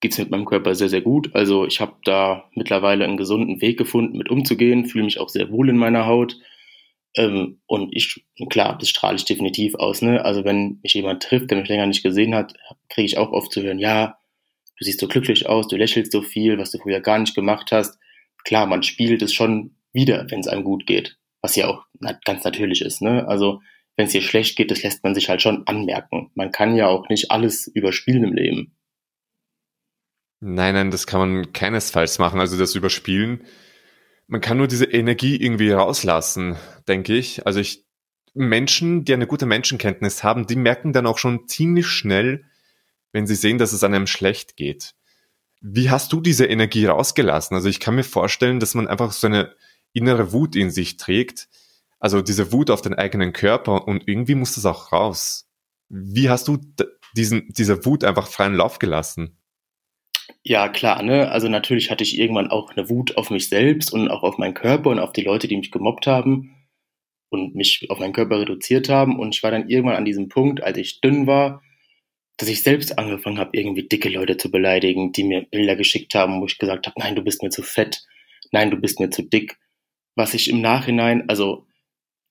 geht 0.00 0.12
es 0.12 0.18
mit 0.18 0.30
meinem 0.30 0.44
Körper 0.44 0.74
sehr, 0.74 0.88
sehr 0.88 1.00
gut. 1.00 1.34
Also 1.34 1.66
ich 1.66 1.80
habe 1.80 1.96
da 2.04 2.44
mittlerweile 2.54 3.04
einen 3.04 3.16
gesunden 3.16 3.60
Weg 3.60 3.78
gefunden, 3.78 4.18
mit 4.18 4.30
umzugehen, 4.30 4.86
fühle 4.86 5.04
mich 5.04 5.18
auch 5.18 5.30
sehr 5.30 5.50
wohl 5.50 5.70
in 5.70 5.78
meiner 5.78 6.06
Haut. 6.06 6.36
Ähm, 7.16 7.60
und 7.66 7.96
ich, 7.96 8.26
klar, 8.50 8.76
das 8.78 8.90
strahle 8.90 9.16
ich 9.16 9.24
definitiv 9.24 9.74
aus. 9.76 10.02
Ne? 10.02 10.22
Also 10.24 10.44
wenn 10.44 10.78
mich 10.82 10.92
jemand 10.94 11.22
trifft, 11.22 11.50
der 11.50 11.58
mich 11.58 11.68
länger 11.68 11.86
nicht 11.86 12.02
gesehen 12.02 12.34
hat, 12.34 12.54
kriege 12.90 13.06
ich 13.06 13.16
auch 13.16 13.32
oft 13.32 13.50
zu 13.52 13.62
hören, 13.62 13.78
ja, 13.78 14.18
du 14.78 14.84
siehst 14.84 15.00
so 15.00 15.08
glücklich 15.08 15.48
aus, 15.48 15.68
du 15.68 15.76
lächelst 15.76 16.12
so 16.12 16.20
viel, 16.20 16.58
was 16.58 16.70
du 16.70 16.78
früher 16.78 17.00
gar 17.00 17.18
nicht 17.18 17.34
gemacht 17.34 17.72
hast. 17.72 17.98
Klar, 18.44 18.66
man 18.66 18.82
spielt 18.82 19.22
es 19.22 19.32
schon 19.32 19.74
wieder, 19.94 20.30
wenn 20.30 20.40
es 20.40 20.48
einem 20.48 20.64
gut 20.64 20.86
geht, 20.86 21.16
was 21.40 21.56
ja 21.56 21.68
auch 21.68 21.86
ganz 22.26 22.44
natürlich 22.44 22.82
ist. 22.82 23.00
Ne? 23.00 23.26
Also 23.26 23.62
wenn 23.96 24.06
es 24.06 24.12
dir 24.12 24.22
schlecht 24.22 24.56
geht, 24.56 24.70
das 24.70 24.82
lässt 24.82 25.02
man 25.02 25.14
sich 25.14 25.28
halt 25.28 25.42
schon 25.42 25.66
anmerken. 25.66 26.30
Man 26.34 26.52
kann 26.52 26.76
ja 26.76 26.86
auch 26.86 27.08
nicht 27.08 27.30
alles 27.30 27.66
überspielen 27.66 28.24
im 28.24 28.32
Leben. 28.34 28.76
Nein, 30.40 30.74
nein, 30.74 30.90
das 30.90 31.06
kann 31.06 31.20
man 31.20 31.52
keinesfalls 31.52 32.18
machen. 32.18 32.38
Also 32.38 32.58
das 32.58 32.74
Überspielen, 32.74 33.44
man 34.26 34.42
kann 34.42 34.58
nur 34.58 34.68
diese 34.68 34.84
Energie 34.84 35.36
irgendwie 35.36 35.70
rauslassen, 35.70 36.56
denke 36.86 37.16
ich. 37.16 37.46
Also 37.46 37.60
ich, 37.60 37.86
Menschen, 38.34 39.04
die 39.04 39.14
eine 39.14 39.26
gute 39.26 39.46
Menschenkenntnis 39.46 40.22
haben, 40.22 40.46
die 40.46 40.56
merken 40.56 40.92
dann 40.92 41.06
auch 41.06 41.18
schon 41.18 41.48
ziemlich 41.48 41.86
schnell, 41.86 42.44
wenn 43.12 43.26
sie 43.26 43.34
sehen, 43.34 43.56
dass 43.56 43.72
es 43.72 43.82
einem 43.82 44.06
schlecht 44.06 44.56
geht. 44.56 44.94
Wie 45.62 45.88
hast 45.88 46.12
du 46.12 46.20
diese 46.20 46.44
Energie 46.44 46.84
rausgelassen? 46.84 47.54
Also 47.54 47.70
ich 47.70 47.80
kann 47.80 47.94
mir 47.94 48.04
vorstellen, 48.04 48.60
dass 48.60 48.74
man 48.74 48.88
einfach 48.88 49.12
so 49.12 49.26
eine 49.26 49.54
innere 49.94 50.32
Wut 50.32 50.54
in 50.54 50.70
sich 50.70 50.98
trägt, 50.98 51.48
also 51.98 52.22
diese 52.22 52.52
Wut 52.52 52.70
auf 52.70 52.82
den 52.82 52.94
eigenen 52.94 53.32
Körper 53.32 53.86
und 53.86 54.06
irgendwie 54.06 54.34
muss 54.34 54.54
das 54.54 54.66
auch 54.66 54.92
raus. 54.92 55.48
Wie 55.88 56.28
hast 56.28 56.48
du 56.48 56.58
diesen, 57.16 57.48
diese 57.48 57.84
Wut 57.84 58.04
einfach 58.04 58.28
freien 58.28 58.54
Lauf 58.54 58.78
gelassen? 58.78 59.38
Ja, 60.42 60.68
klar, 60.68 61.02
ne? 61.02 61.30
Also 61.30 61.48
natürlich 61.48 61.90
hatte 61.90 62.04
ich 62.04 62.18
irgendwann 62.18 62.50
auch 62.50 62.70
eine 62.70 62.88
Wut 62.88 63.16
auf 63.16 63.30
mich 63.30 63.48
selbst 63.48 63.92
und 63.92 64.08
auch 64.08 64.22
auf 64.22 64.38
meinen 64.38 64.54
Körper 64.54 64.90
und 64.90 64.98
auf 64.98 65.12
die 65.12 65.22
Leute, 65.22 65.48
die 65.48 65.56
mich 65.56 65.70
gemobbt 65.70 66.06
haben 66.06 66.54
und 67.30 67.54
mich 67.54 67.86
auf 67.90 67.98
meinen 67.98 68.12
Körper 68.12 68.40
reduziert 68.40 68.88
haben. 68.88 69.18
Und 69.18 69.34
ich 69.34 69.42
war 69.42 69.50
dann 69.50 69.68
irgendwann 69.68 69.96
an 69.96 70.04
diesem 70.04 70.28
Punkt, 70.28 70.62
als 70.62 70.78
ich 70.78 71.00
dünn 71.00 71.26
war, 71.26 71.62
dass 72.36 72.48
ich 72.48 72.62
selbst 72.62 72.98
angefangen 72.98 73.38
habe, 73.38 73.56
irgendwie 73.56 73.88
dicke 73.88 74.08
Leute 74.08 74.36
zu 74.36 74.50
beleidigen, 74.50 75.12
die 75.12 75.24
mir 75.24 75.42
Bilder 75.42 75.74
geschickt 75.74 76.14
haben, 76.14 76.40
wo 76.40 76.46
ich 76.46 76.58
gesagt 76.58 76.86
habe, 76.86 77.00
nein, 77.00 77.16
du 77.16 77.22
bist 77.22 77.42
mir 77.42 77.50
zu 77.50 77.62
fett, 77.62 78.04
nein, 78.52 78.70
du 78.70 78.76
bist 78.76 79.00
mir 79.00 79.10
zu 79.10 79.22
dick. 79.22 79.58
Was 80.16 80.34
ich 80.34 80.48
im 80.48 80.60
Nachhinein, 80.60 81.28
also 81.28 81.66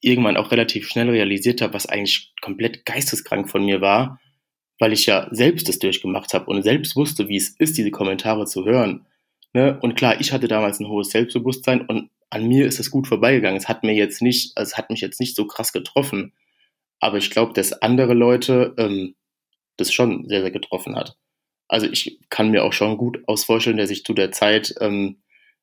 irgendwann 0.01 0.37
auch 0.37 0.51
relativ 0.51 0.87
schnell 0.87 1.09
realisiert 1.09 1.61
habe, 1.61 1.73
was 1.73 1.85
eigentlich 1.85 2.33
komplett 2.41 2.85
geisteskrank 2.85 3.49
von 3.49 3.65
mir 3.65 3.81
war, 3.81 4.19
weil 4.79 4.93
ich 4.93 5.05
ja 5.05 5.27
selbst 5.31 5.69
das 5.69 5.79
durchgemacht 5.79 6.33
habe 6.33 6.45
und 6.47 6.61
selbst 6.63 6.95
wusste, 6.95 7.29
wie 7.29 7.37
es 7.37 7.49
ist, 7.49 7.77
diese 7.77 7.91
Kommentare 7.91 8.45
zu 8.45 8.65
hören. 8.65 9.05
Ne? 9.53 9.79
Und 9.81 9.95
klar, 9.95 10.19
ich 10.19 10.31
hatte 10.31 10.47
damals 10.47 10.79
ein 10.79 10.87
hohes 10.87 11.09
Selbstbewusstsein 11.11 11.81
und 11.81 12.09
an 12.29 12.47
mir 12.47 12.67
ist 12.67 12.79
es 12.79 12.91
gut 12.91 13.07
vorbeigegangen. 13.07 13.57
Es 13.57 13.69
hat 13.69 13.83
mir 13.83 13.93
jetzt 13.93 14.21
nicht, 14.21 14.57
also 14.57 14.71
es 14.71 14.77
hat 14.77 14.89
mich 14.89 15.01
jetzt 15.01 15.19
nicht 15.19 15.35
so 15.35 15.47
krass 15.47 15.71
getroffen. 15.71 16.33
Aber 16.99 17.17
ich 17.17 17.29
glaube, 17.29 17.53
dass 17.53 17.71
andere 17.71 18.13
Leute 18.13 18.73
ähm, 18.77 19.15
das 19.77 19.93
schon 19.93 20.27
sehr, 20.27 20.41
sehr 20.41 20.51
getroffen 20.51 20.95
hat. 20.95 21.15
Also 21.67 21.87
ich 21.87 22.19
kann 22.29 22.51
mir 22.51 22.63
auch 22.63 22.73
schon 22.73 22.97
gut 22.97 23.19
ausvorstellen, 23.27 23.77
dass 23.77 23.89
ich 23.89 24.03
zu 24.03 24.13
der 24.13 24.31
Zeit, 24.31 24.75
ähm, 24.81 25.21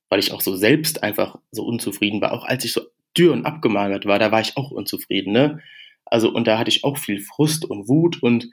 weil 0.09 0.21
ich 0.21 0.33
auch 0.33 0.41
so 0.41 0.57
selbst 0.57 1.03
einfach 1.03 1.39
so 1.51 1.65
unzufrieden 1.65 2.21
war, 2.21 2.33
auch 2.33 2.45
als 2.45 2.65
ich 2.65 2.73
so 2.73 2.83
dürr 3.17 3.33
und 3.33 3.47
abgemagert 3.47 4.07
war, 4.07 4.19
da 4.19 4.33
war 4.33 4.41
ich 4.41 4.57
auch 4.57 4.71
unzufrieden, 4.71 5.33
ne? 5.33 5.61
Also, 6.05 6.31
und 6.31 6.47
da 6.47 6.59
hatte 6.59 6.69
ich 6.69 6.85
auch 6.85 6.99
viel 6.99 7.21
Frust 7.21 7.65
und 7.65 7.89
Wut 7.89 8.23
und 8.23 8.51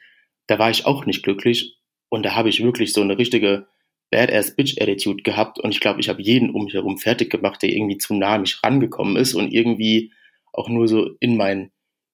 da 0.48 0.60
war 0.60 0.69
ich 0.69 0.86
auch 0.86 1.06
nicht 1.06 1.24
glücklich. 1.24 1.78
Und 2.10 2.24
da 2.24 2.36
habe 2.36 2.50
ich 2.50 2.63
wirklich 2.63 2.93
so 2.93 3.02
eine 3.02 3.17
richtige 3.17 3.67
Badass-Bitch-Attitude 4.12 5.24
gehabt. 5.24 5.60
Und 5.60 5.72
ich 5.72 5.80
glaube, 5.80 6.00
ich 6.00 6.10
habe 6.10 6.22
jeden 6.22 6.50
um 6.52 6.65
mich 6.65 6.74
herum 6.74 6.98
fertig 6.98 7.30
gemacht, 7.30 7.62
der 7.62 7.69
irgendwie 7.69 7.98
zu 7.98 8.13
nah 8.15 8.36
an 8.36 8.41
mich 8.41 8.63
rangekommen 8.63 9.15
ist 9.15 9.34
und 9.34 9.54
irgendwie 9.54 10.12
auch 10.54 10.69
nur 10.69 10.88
so 10.88 11.12
in 11.19 11.38
mein 11.38 11.72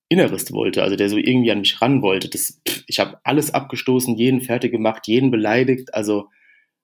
Inneres 0.09 0.51
wollte, 0.51 0.83
also 0.83 0.95
der 0.95 1.09
so 1.09 1.17
irgendwie 1.17 1.51
an 1.51 1.59
mich 1.59 1.81
ran 1.81 2.01
wollte. 2.01 2.29
Das, 2.29 2.61
ich 2.87 2.99
habe 2.99 3.19
alles 3.23 3.53
abgestoßen, 3.53 4.15
jeden 4.15 4.41
fertig 4.41 4.71
gemacht, 4.71 5.07
jeden 5.07 5.31
beleidigt. 5.31 5.93
Also 5.93 6.29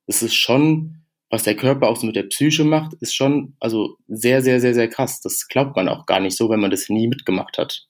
es 0.08 0.24
ist 0.24 0.36
schon 0.36 1.01
was 1.32 1.44
der 1.44 1.56
Körper 1.56 1.88
auch 1.88 1.96
so 1.96 2.06
mit 2.06 2.16
der 2.16 2.24
Psyche 2.24 2.66
macht, 2.66 2.94
ist 2.96 3.16
schon 3.16 3.56
also 3.60 3.98
sehr, 4.08 4.42
sehr, 4.42 4.60
sehr, 4.60 4.74
sehr 4.74 4.90
krass. 4.90 5.22
Das 5.22 5.48
glaubt 5.48 5.78
man 5.78 5.88
auch 5.88 6.06
gar 6.06 6.20
nicht 6.20 6.38
so, 6.38 6.50
wenn 6.50 6.60
man 6.60 6.72
das 6.72 6.90
nie 6.90 7.08
mitgemacht 7.08 7.58
hat. 7.58 7.88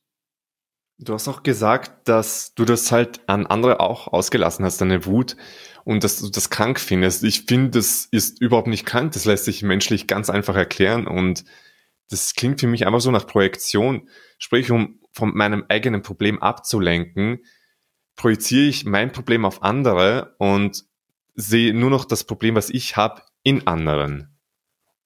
Du 1.00 1.14
hast 1.14 1.28
auch 1.28 1.42
gesagt, 1.42 2.08
dass 2.08 2.54
du 2.54 2.64
das 2.64 2.92
halt 2.92 3.22
an 3.28 3.48
andere 3.48 3.80
auch 3.80 4.08
ausgelassen 4.08 4.64
hast, 4.64 4.80
deine 4.80 5.08
Wut, 5.08 5.36
und 5.84 6.04
dass 6.04 6.20
du 6.20 6.30
das 6.30 6.52
krank 6.52 6.80
findest. 6.80 7.24
Ich 7.24 7.46
finde, 7.48 7.72
das 7.72 8.06
ist 8.12 8.40
überhaupt 8.40 8.68
nicht 8.68 8.86
krank. 8.86 9.14
Das 9.14 9.26
lässt 9.26 9.46
sich 9.46 9.64
menschlich 9.64 10.06
ganz 10.06 10.30
einfach 10.30 10.56
erklären 10.56 11.08
und 11.08 11.44
das 12.12 12.36
klingt 12.36 12.60
für 12.60 12.68
mich 12.68 12.86
einfach 12.86 13.02
so 13.02 13.10
nach 13.10 13.26
Projektion. 13.26 14.08
Sprich, 14.38 14.70
um 14.70 15.00
von 15.14 15.36
meinem 15.36 15.66
eigenen 15.70 16.04
Problem 16.04 16.40
abzulenken, 16.40 17.40
projiziere 18.16 18.68
ich 18.68 18.86
mein 18.86 19.12
Problem 19.12 19.46
auf 19.46 19.64
andere 19.64 20.36
und 20.38 20.84
sehe 21.34 21.74
nur 21.74 21.90
noch 21.90 22.06
das 22.06 22.24
Problem, 22.26 22.54
was 22.56 22.70
ich 22.70 22.98
habe, 22.98 23.24
in 23.44 23.68
anderen. 23.68 24.38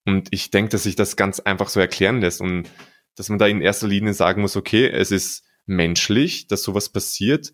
Und 0.05 0.27
ich 0.31 0.51
denke, 0.51 0.69
dass 0.69 0.83
sich 0.83 0.95
das 0.95 1.15
ganz 1.15 1.39
einfach 1.39 1.69
so 1.69 1.79
erklären 1.79 2.21
lässt 2.21 2.41
und 2.41 2.69
dass 3.15 3.29
man 3.29 3.39
da 3.39 3.47
in 3.47 3.61
erster 3.61 3.87
Linie 3.87 4.13
sagen 4.13 4.41
muss, 4.41 4.55
okay, 4.55 4.87
es 4.87 5.11
ist 5.11 5.43
menschlich, 5.65 6.47
dass 6.47 6.63
sowas 6.63 6.89
passiert, 6.89 7.53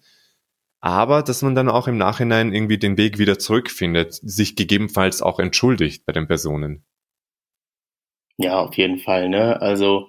aber 0.82 1.22
dass 1.22 1.44
man 1.44 1.56
dann 1.56 1.70
auch 1.70 1.88
im 1.88 1.98
Nachhinein 1.98 2.54
irgendwie 2.54 2.80
den 2.80 2.98
Weg 2.98 3.20
wieder 3.20 3.38
zurückfindet, 3.40 4.14
sich 4.14 4.56
gegebenenfalls 4.56 5.22
auch 5.22 5.40
entschuldigt 5.40 6.06
bei 6.06 6.14
den 6.14 6.28
Personen. 6.28 6.84
Ja, 8.38 8.60
auf 8.60 8.76
jeden 8.76 8.98
Fall. 8.98 9.30
Ne? 9.30 9.62
Also 9.62 10.08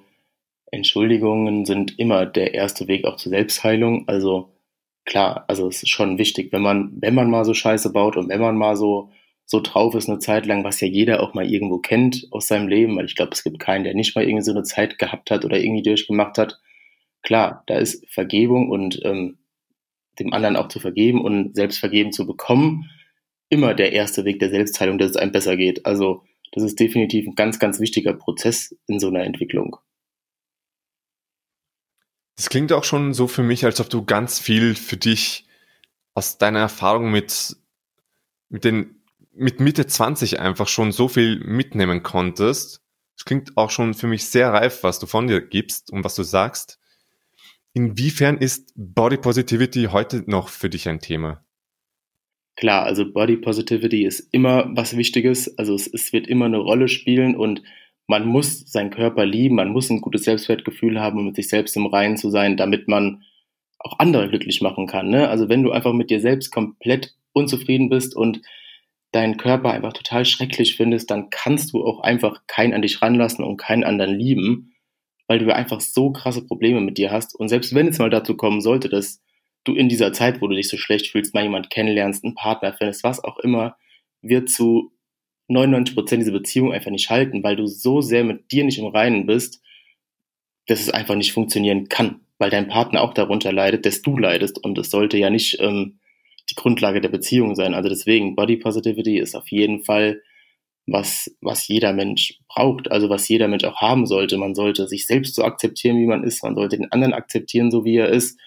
Entschuldigungen 0.71 1.67
sind 1.67 1.99
immer 1.99 2.25
der 2.25 2.55
erste 2.55 2.89
Weg 2.89 3.05
auch 3.05 3.17
zur 3.17 3.31
Selbstheilung. 3.31 4.09
Also 4.09 4.57
klar, 5.05 5.45
also 5.49 5.69
es 5.69 5.83
ist 5.83 5.91
schon 5.91 6.17
wichtig, 6.17 6.51
wenn 6.53 6.63
man, 6.63 6.93
wenn 7.01 7.15
man 7.15 7.31
mal 7.31 7.45
so 7.45 7.53
Scheiße 7.53 7.93
baut 7.93 8.17
und 8.17 8.31
wenn 8.31 8.41
man 8.41 8.57
mal 8.57 8.75
so, 8.77 9.11
so 9.53 9.61
drauf 9.61 9.95
ist 9.95 10.09
eine 10.09 10.19
Zeit 10.19 10.47
lang, 10.47 10.65
was 10.65 10.81
ja 10.81 10.89
jeder 10.89 11.23
auch 11.23 11.35
mal 11.35 11.45
irgendwo 11.45 11.77
kennt 11.77 12.27
aus 12.31 12.47
seinem 12.47 12.69
Leben, 12.69 12.97
weil 12.97 13.05
ich 13.05 13.17
glaube, 13.17 13.33
es 13.33 13.45
gibt 13.45 13.59
keinen, 13.59 13.85
der 13.85 13.93
nicht 13.93 14.17
mal 14.17 14.25
irgendwie 14.25 14.45
so 14.45 14.51
eine 14.51 14.63
Zeit 14.63 14.99
gehabt 14.99 15.31
hat 15.31 15.45
oder 15.45 15.59
irgendwie 15.59 15.83
durchgemacht 15.83 16.39
hat. 16.39 16.59
Klar, 17.21 17.63
da 17.67 17.77
ist 17.77 18.11
Vergebung 18.11 18.71
und 18.71 18.99
ähm, 19.05 19.37
dem 20.19 20.33
anderen 20.33 20.57
auch 20.57 20.69
zu 20.69 20.81
vergeben 20.81 21.23
und 21.23 21.55
selbst 21.55 21.81
vergeben 21.81 22.13
zu 22.13 22.27
bekommen, 22.27 22.89
immer 23.51 23.75
der 23.75 23.93
erste 23.93 24.25
Weg 24.25 24.39
der 24.39 24.49
Selbstheilung, 24.49 24.97
dass 24.97 25.11
es 25.11 25.17
einem 25.19 25.33
besser 25.33 25.59
geht. 25.59 25.85
Also 25.85 26.25
das 26.53 26.63
ist 26.63 26.81
definitiv 26.81 27.27
ein 27.27 27.35
ganz, 27.35 27.59
ganz 27.59 27.79
wichtiger 27.79 28.15
Prozess 28.15 28.75
in 28.87 29.01
so 29.01 29.09
einer 29.09 29.25
Entwicklung. 29.25 29.77
Das 32.37 32.49
klingt 32.49 32.73
auch 32.73 32.85
schon 32.85 33.13
so 33.13 33.29
für 33.29 33.43
mich, 33.43 33.67
als 33.67 33.83
ob 33.83 33.91
du 33.91 34.03
ganz 34.03 34.39
viel 34.39 34.75
für 34.77 34.97
dich 34.97 35.45
aus 36.15 36.39
deiner 36.39 36.61
Erfahrung 36.61 37.11
mit, 37.11 37.55
mit 38.49 38.65
den, 38.65 39.02
mit 39.35 39.61
Mitte 39.61 39.87
20 39.87 40.41
einfach 40.41 40.69
schon 40.69 40.93
so 40.93 41.09
viel 41.09 41.41
mitnehmen 41.41 42.03
konntest. 42.03 42.83
Es 43.17 43.25
klingt 43.25 43.57
auch 43.57 43.71
schon 43.71 43.95
für 43.95 44.07
mich 44.07 44.27
sehr 44.27 44.53
reif, 44.53 44.83
was 44.83 44.99
du 44.99 45.07
von 45.07 45.27
dir 45.27 45.41
gibst 45.41 45.93
und 45.93 46.05
was 46.05 46.15
du 46.15 46.23
sagst. 46.23 46.79
Inwiefern 47.75 48.39
ist 48.39 48.73
Body 48.77 49.17
Positivity 49.17 49.85
heute 49.91 50.25
noch 50.27 50.49
für 50.49 50.69
dich 50.69 50.89
ein 50.89 51.01
Thema? 51.01 51.45
Klar, 52.57 52.85
also 52.85 53.11
Body 53.11 53.37
Positivity 53.39 54.05
ist 54.05 54.29
immer 54.33 54.71
was 54.75 54.97
Wichtiges. 54.97 55.57
Also 55.59 55.75
es, 55.75 55.87
es 55.87 56.13
wird 56.13 56.27
immer 56.27 56.45
eine 56.45 56.59
Rolle 56.59 56.89
spielen 56.89 57.35
und 57.35 57.63
man 58.07 58.27
muss 58.27 58.71
seinen 58.71 58.91
Körper 58.91 59.25
lieben, 59.25 59.55
man 59.55 59.71
muss 59.71 59.89
ein 59.89 60.03
gutes 60.03 60.25
Selbstwertgefühl 60.25 61.01
haben, 61.01 61.19
um 61.19 61.27
mit 61.27 61.37
sich 61.37 61.49
selbst 61.49 61.77
im 61.77 61.87
Reinen 61.87 62.19
zu 62.19 62.29
sein, 62.29 62.59
damit 62.59 62.89
man 62.89 63.23
auch 63.79 63.99
andere 63.99 64.29
glücklich 64.29 64.61
machen 64.61 64.87
kann. 64.87 65.09
Ne? 65.09 65.29
Also 65.29 65.49
wenn 65.49 65.63
du 65.63 65.73
einfach 65.73 65.95
mit 65.95 66.11
dir 66.11 66.21
selbst 66.21 66.51
komplett 66.51 67.15
unzufrieden 67.33 67.89
bist 67.89 68.15
und 68.15 68.43
deinen 69.13 69.37
Körper 69.37 69.71
einfach 69.73 69.93
total 69.93 70.25
schrecklich 70.25 70.77
findest, 70.77 71.11
dann 71.11 71.31
kannst 71.31 71.73
du 71.73 71.85
auch 71.85 72.01
einfach 72.01 72.43
keinen 72.47 72.73
an 72.73 72.83
dich 72.83 73.03
ranlassen 73.03 73.45
und 73.45 73.59
keinen 73.59 73.85
anderen 73.85 74.19
lieben, 74.19 74.75
weil 75.29 75.39
du 75.39 75.55
einfach 75.55 75.81
so 75.81 76.11
krasse 76.11 76.45
Probleme 76.47 76.81
mit 76.81 76.99
dir 76.99 77.11
hast. 77.11 77.35
Und 77.35 77.49
selbst 77.49 77.75
wenn 77.75 77.89
es 77.89 77.99
mal 77.99 78.11
dazu 78.11 78.37
kommen 78.37 78.61
sollte, 78.61 78.89
dass 78.89 79.23
du 79.65 79.75
in 79.75 79.89
dieser 79.89 80.13
Zeit, 80.13 80.41
wo 80.41 80.49
du 80.49 80.57
dich 80.57 80.69
so 80.69 80.77
schlecht 80.77 81.09
fühlst, 81.09 81.35
mal 81.35 81.45
jemand 81.45 81.71
kennenlernst, 81.71 82.25
einen 82.25 82.35
Partner 82.35 82.73
findest, 82.73 83.05
was 83.05 83.23
auch 83.23 83.39
immer, 83.39 83.77
wird 84.23 84.49
zu 84.49 84.93
99 85.49 85.95
Prozent 85.95 86.23
diese 86.23 86.33
Beziehung 86.33 86.73
einfach 86.73 86.91
nicht 86.91 87.11
halten, 87.11 87.43
weil 87.43 87.57
du 87.57 87.67
so 87.67 88.01
sehr 88.01 88.25
mit 88.25 88.51
dir 88.51 88.65
nicht 88.65 88.79
im 88.79 88.87
Reinen 88.87 89.27
bist, 89.27 89.63
dass 90.67 90.81
es 90.81 90.91
einfach 90.91 91.17
nicht 91.17 91.33
funktionieren 91.33 91.89
kann, 91.89 92.21
weil 92.39 92.51
dein 92.51 92.69
Partner 92.69 93.03
auch 93.03 93.15
darunter 93.15 93.53
leidet, 93.53 93.85
dass 93.85 94.03
du 94.03 94.17
leidest 94.17 94.63
und 94.63 94.79
es 94.79 94.91
sollte 94.91 95.19
ja 95.19 95.29
nicht 95.29 95.59
ähm, 95.61 95.99
die 96.53 96.61
Grundlage 96.61 97.01
der 97.01 97.09
Beziehung 97.09 97.55
sein. 97.55 97.75
Also 97.75 97.89
deswegen, 97.89 98.37
Body 98.37 98.57
Positivity 98.57 99.19
ist 99.19 99.35
auf 99.35 99.49
jeden 99.49 99.85
Fall 99.85 100.23
was, 100.87 101.31
was 101.41 101.69
jeder 101.69 101.93
Mensch 101.93 102.41
braucht, 102.49 102.91
also 102.91 103.09
was 103.09 103.29
jeder 103.29 103.49
Mensch 103.49 103.65
auch 103.65 103.81
haben 103.81 104.07
sollte. 104.07 104.37
Man 104.37 104.55
sollte 104.55 104.89
sich 104.89 105.07
selbst 105.07 105.35
so 105.35 105.45
akzeptieren, 105.45 105.99
wie 105.99 106.07
man 106.07 106.25
ist, 106.25 106.43
man 106.43 106.55
sollte 106.55 106.77
den 106.77 106.91
anderen 106.91 107.15
akzeptieren, 107.15 107.71
so 107.71 107.85
wie 107.85 107.97
er 107.97 108.09
ist 108.09 108.39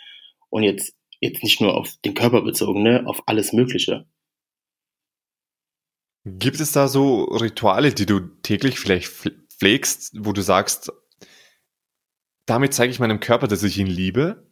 und 0.50 0.64
jetzt, 0.64 0.94
jetzt 1.22 1.44
nicht 1.44 1.62
nur 1.62 1.76
auf 1.76 1.96
den 2.04 2.14
Körper 2.14 2.42
bezogen, 2.42 2.84
ne, 2.84 3.04
auf 3.06 3.24
alles 3.26 3.54
Mögliche. 3.54 4.06
Gibt 6.26 6.60
es 6.60 6.72
da 6.72 6.88
so 6.88 7.24
Rituale, 7.26 7.94
die 7.94 8.06
du 8.06 8.20
täglich 8.20 8.80
vielleicht 8.80 9.08
pflegst, 9.08 10.14
wo 10.18 10.34
du 10.34 10.42
sagst, 10.42 10.92
damit 12.46 12.74
zeige 12.74 12.92
ich 12.92 13.00
meinem 13.00 13.20
Körper, 13.20 13.48
dass 13.48 13.64
ich 13.64 13.78
ihn 13.78 13.88
liebe? 13.88 14.52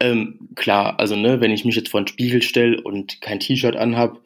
Ähm, 0.00 0.48
klar, 0.56 0.98
also 0.98 1.14
ne, 1.14 1.40
wenn 1.40 1.50
ich 1.50 1.64
mich 1.64 1.76
jetzt 1.76 1.90
vor 1.90 1.98
einen 1.98 2.06
Spiegel 2.06 2.42
stelle 2.42 2.80
und 2.80 3.20
kein 3.20 3.40
T-Shirt 3.40 3.76
anhab, 3.76 4.20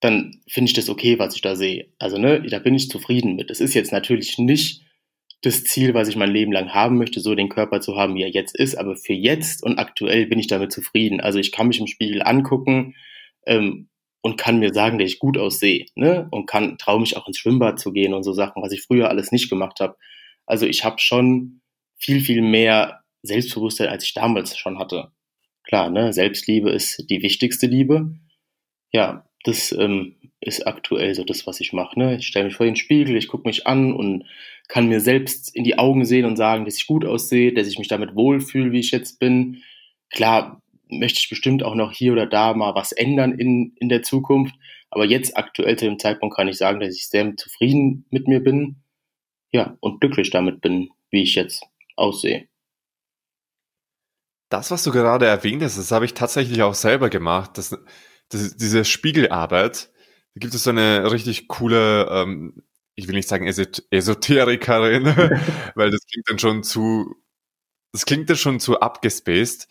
dann 0.00 0.40
finde 0.48 0.70
ich 0.70 0.74
das 0.74 0.88
okay, 0.88 1.18
was 1.18 1.34
ich 1.34 1.42
da 1.42 1.56
sehe. 1.56 1.88
Also 1.98 2.18
ne, 2.18 2.42
da 2.42 2.58
bin 2.58 2.74
ich 2.74 2.88
zufrieden 2.88 3.36
mit. 3.36 3.50
Es 3.50 3.60
ist 3.60 3.74
jetzt 3.74 3.92
natürlich 3.92 4.38
nicht 4.38 4.82
das 5.42 5.64
Ziel, 5.64 5.92
was 5.92 6.08
ich 6.08 6.16
mein 6.16 6.30
Leben 6.30 6.52
lang 6.52 6.72
haben 6.72 6.96
möchte, 6.96 7.20
so 7.20 7.34
den 7.34 7.50
Körper 7.50 7.80
zu 7.80 7.96
haben, 7.96 8.14
wie 8.14 8.22
er 8.22 8.30
jetzt 8.30 8.56
ist, 8.56 8.76
aber 8.76 8.96
für 8.96 9.12
jetzt 9.12 9.62
und 9.62 9.78
aktuell 9.78 10.26
bin 10.26 10.38
ich 10.38 10.46
damit 10.46 10.72
zufrieden. 10.72 11.20
Also 11.20 11.38
ich 11.38 11.52
kann 11.52 11.68
mich 11.68 11.80
im 11.80 11.86
Spiegel 11.86 12.22
angucken 12.22 12.94
ähm, 13.46 13.88
und 14.22 14.38
kann 14.38 14.58
mir 14.58 14.72
sagen, 14.72 14.98
dass 14.98 15.10
ich 15.10 15.18
gut 15.18 15.36
aussehe, 15.36 15.84
ne? 15.96 16.28
Und 16.30 16.46
kann 16.46 16.78
traue 16.78 17.00
mich 17.00 17.16
auch 17.16 17.28
ins 17.28 17.38
Schwimmbad 17.38 17.78
zu 17.78 17.92
gehen 17.92 18.14
und 18.14 18.22
so 18.22 18.32
Sachen, 18.32 18.62
was 18.62 18.72
ich 18.72 18.82
früher 18.82 19.10
alles 19.10 19.32
nicht 19.32 19.50
gemacht 19.50 19.80
habe. 19.80 19.96
Also 20.46 20.66
ich 20.66 20.82
habe 20.82 20.98
schon 20.98 21.60
viel 21.98 22.20
viel 22.20 22.40
mehr 22.40 23.03
Selbstbewusstsein, 23.24 23.88
als 23.88 24.04
ich 24.04 24.14
damals 24.14 24.56
schon 24.56 24.78
hatte. 24.78 25.12
Klar, 25.64 25.90
ne? 25.90 26.12
Selbstliebe 26.12 26.70
ist 26.70 27.06
die 27.08 27.22
wichtigste 27.22 27.66
Liebe. 27.66 28.14
Ja, 28.92 29.26
das 29.44 29.72
ähm, 29.72 30.16
ist 30.40 30.66
aktuell 30.66 31.14
so 31.14 31.24
das, 31.24 31.46
was 31.46 31.60
ich 31.60 31.72
mache. 31.72 31.98
Ne? 31.98 32.16
Ich 32.16 32.26
stelle 32.26 32.46
mich 32.46 32.56
vor 32.56 32.66
den 32.66 32.76
Spiegel, 32.76 33.16
ich 33.16 33.28
gucke 33.28 33.48
mich 33.48 33.66
an 33.66 33.92
und 33.92 34.24
kann 34.68 34.88
mir 34.88 35.00
selbst 35.00 35.54
in 35.54 35.64
die 35.64 35.78
Augen 35.78 36.04
sehen 36.04 36.24
und 36.26 36.36
sagen, 36.36 36.64
dass 36.64 36.76
ich 36.76 36.86
gut 36.86 37.04
aussehe, 37.04 37.52
dass 37.52 37.68
ich 37.68 37.78
mich 37.78 37.88
damit 37.88 38.14
wohlfühle, 38.14 38.72
wie 38.72 38.80
ich 38.80 38.90
jetzt 38.90 39.18
bin. 39.18 39.62
Klar, 40.10 40.62
möchte 40.88 41.18
ich 41.18 41.28
bestimmt 41.28 41.62
auch 41.62 41.74
noch 41.74 41.92
hier 41.92 42.12
oder 42.12 42.26
da 42.26 42.54
mal 42.54 42.74
was 42.74 42.92
ändern 42.92 43.32
in, 43.32 43.74
in 43.76 43.88
der 43.88 44.02
Zukunft. 44.02 44.54
Aber 44.90 45.04
jetzt 45.04 45.36
aktuell 45.36 45.76
zu 45.76 45.86
dem 45.86 45.98
Zeitpunkt 45.98 46.36
kann 46.36 46.48
ich 46.48 46.56
sagen, 46.56 46.80
dass 46.80 46.94
ich 46.94 47.08
sehr 47.08 47.36
zufrieden 47.36 48.06
mit 48.10 48.28
mir 48.28 48.40
bin. 48.40 48.76
Ja, 49.52 49.76
und 49.80 50.00
glücklich 50.00 50.30
damit 50.30 50.60
bin, 50.60 50.90
wie 51.10 51.22
ich 51.22 51.34
jetzt 51.34 51.64
aussehe. 51.96 52.48
Das, 54.54 54.70
was 54.70 54.84
du 54.84 54.92
gerade 54.92 55.26
erwähnt 55.26 55.64
hast, 55.64 55.78
das 55.78 55.90
habe 55.90 56.04
ich 56.04 56.14
tatsächlich 56.14 56.62
auch 56.62 56.74
selber 56.74 57.10
gemacht. 57.10 57.58
Das, 57.58 57.76
das, 58.28 58.56
diese 58.56 58.84
Spiegelarbeit, 58.84 59.90
da 60.34 60.38
gibt 60.38 60.54
es 60.54 60.62
so 60.62 60.70
eine 60.70 61.10
richtig 61.10 61.48
coole, 61.48 62.06
ähm, 62.08 62.62
ich 62.94 63.08
will 63.08 63.16
nicht 63.16 63.28
sagen 63.28 63.48
Esoterikerin, 63.48 65.06
weil 65.74 65.90
das 65.90 66.06
klingt 66.06 66.30
dann 66.30 66.38
schon 66.38 66.62
zu, 66.62 67.16
das 67.90 68.06
klingt 68.06 68.30
dann 68.30 68.36
schon 68.36 68.60
zu 68.60 68.78
abgespaced. 68.78 69.66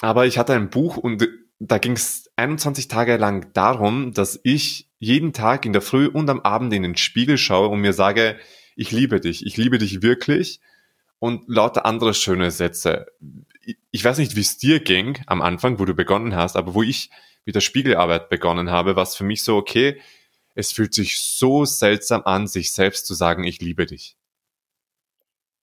Aber 0.00 0.26
ich 0.26 0.38
hatte 0.38 0.54
ein 0.54 0.70
Buch 0.70 0.96
und 0.96 1.28
da 1.60 1.78
ging 1.78 1.92
es 1.92 2.32
21 2.34 2.88
Tage 2.88 3.16
lang 3.16 3.52
darum, 3.52 4.12
dass 4.12 4.40
ich 4.42 4.90
jeden 4.98 5.32
Tag 5.32 5.64
in 5.64 5.72
der 5.72 5.82
Früh 5.82 6.08
und 6.08 6.28
am 6.30 6.40
Abend 6.40 6.72
in 6.72 6.82
den 6.82 6.96
Spiegel 6.96 7.38
schaue 7.38 7.68
und 7.68 7.80
mir 7.80 7.92
sage, 7.92 8.40
ich 8.74 8.90
liebe 8.90 9.20
dich, 9.20 9.46
ich 9.46 9.56
liebe 9.56 9.78
dich 9.78 10.02
wirklich 10.02 10.58
und 11.20 11.44
lauter 11.48 11.86
andere 11.86 12.14
schöne 12.14 12.50
Sätze. 12.50 13.06
Ich 13.90 14.04
weiß 14.04 14.18
nicht, 14.18 14.36
wie 14.36 14.40
es 14.40 14.58
dir 14.58 14.80
ging 14.80 15.18
am 15.26 15.42
Anfang, 15.42 15.78
wo 15.78 15.84
du 15.84 15.94
begonnen 15.94 16.34
hast, 16.34 16.56
aber 16.56 16.74
wo 16.74 16.82
ich 16.82 17.10
mit 17.44 17.54
der 17.54 17.60
Spiegelarbeit 17.60 18.28
begonnen 18.28 18.70
habe, 18.70 18.96
war 18.96 19.02
es 19.02 19.16
für 19.16 19.24
mich 19.24 19.42
so, 19.42 19.56
okay, 19.56 20.00
es 20.54 20.72
fühlt 20.72 20.94
sich 20.94 21.18
so 21.18 21.64
seltsam 21.64 22.22
an, 22.24 22.46
sich 22.46 22.72
selbst 22.72 23.06
zu 23.06 23.14
sagen, 23.14 23.44
ich 23.44 23.60
liebe 23.60 23.86
dich. 23.86 24.16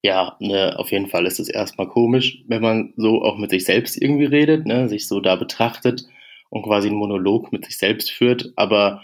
Ja, 0.03 0.37
ne, 0.39 0.77
auf 0.77 0.91
jeden 0.91 1.07
Fall 1.07 1.25
ist 1.25 1.39
es 1.39 1.49
erstmal 1.49 1.87
komisch, 1.87 2.43
wenn 2.47 2.61
man 2.61 2.93
so 2.95 3.23
auch 3.23 3.37
mit 3.37 3.49
sich 3.49 3.65
selbst 3.65 3.99
irgendwie 3.99 4.25
redet, 4.25 4.67
ne, 4.67 4.87
sich 4.87 5.07
so 5.07 5.19
da 5.19 5.35
betrachtet 5.35 6.05
und 6.49 6.63
quasi 6.63 6.89
einen 6.89 6.97
Monolog 6.97 7.51
mit 7.51 7.65
sich 7.65 7.77
selbst 7.77 8.11
führt. 8.11 8.53
Aber 8.55 9.01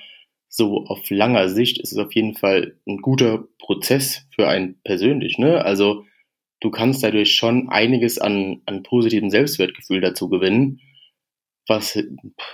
so 0.47 0.85
auf 0.85 1.09
langer 1.09 1.49
Sicht 1.49 1.79
ist 1.79 1.91
es 1.91 1.97
auf 1.97 2.13
jeden 2.13 2.35
Fall 2.35 2.75
ein 2.87 2.97
guter 2.97 3.45
Prozess 3.57 4.27
für 4.35 4.47
einen 4.47 4.79
persönlich. 4.83 5.37
Ne? 5.37 5.63
Also 5.63 6.05
du 6.61 6.71
kannst 6.71 7.03
dadurch 7.03 7.35
schon 7.35 7.69
einiges 7.69 8.17
an, 8.17 8.61
an 8.65 8.83
positivem 8.83 9.29
Selbstwertgefühl 9.29 9.99
dazu 9.99 10.29
gewinnen, 10.29 10.79
was, 11.67 11.97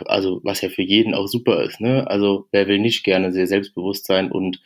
also, 0.05 0.41
was 0.43 0.61
ja 0.61 0.69
für 0.69 0.81
jeden 0.81 1.13
auch 1.13 1.27
super 1.27 1.63
ist. 1.63 1.79
Ne? 1.79 2.07
Also 2.07 2.47
wer 2.51 2.67
will 2.67 2.79
nicht 2.79 3.03
gerne 3.03 3.31
sehr 3.31 3.47
selbstbewusst 3.47 4.05
sein 4.05 4.31
und 4.31 4.61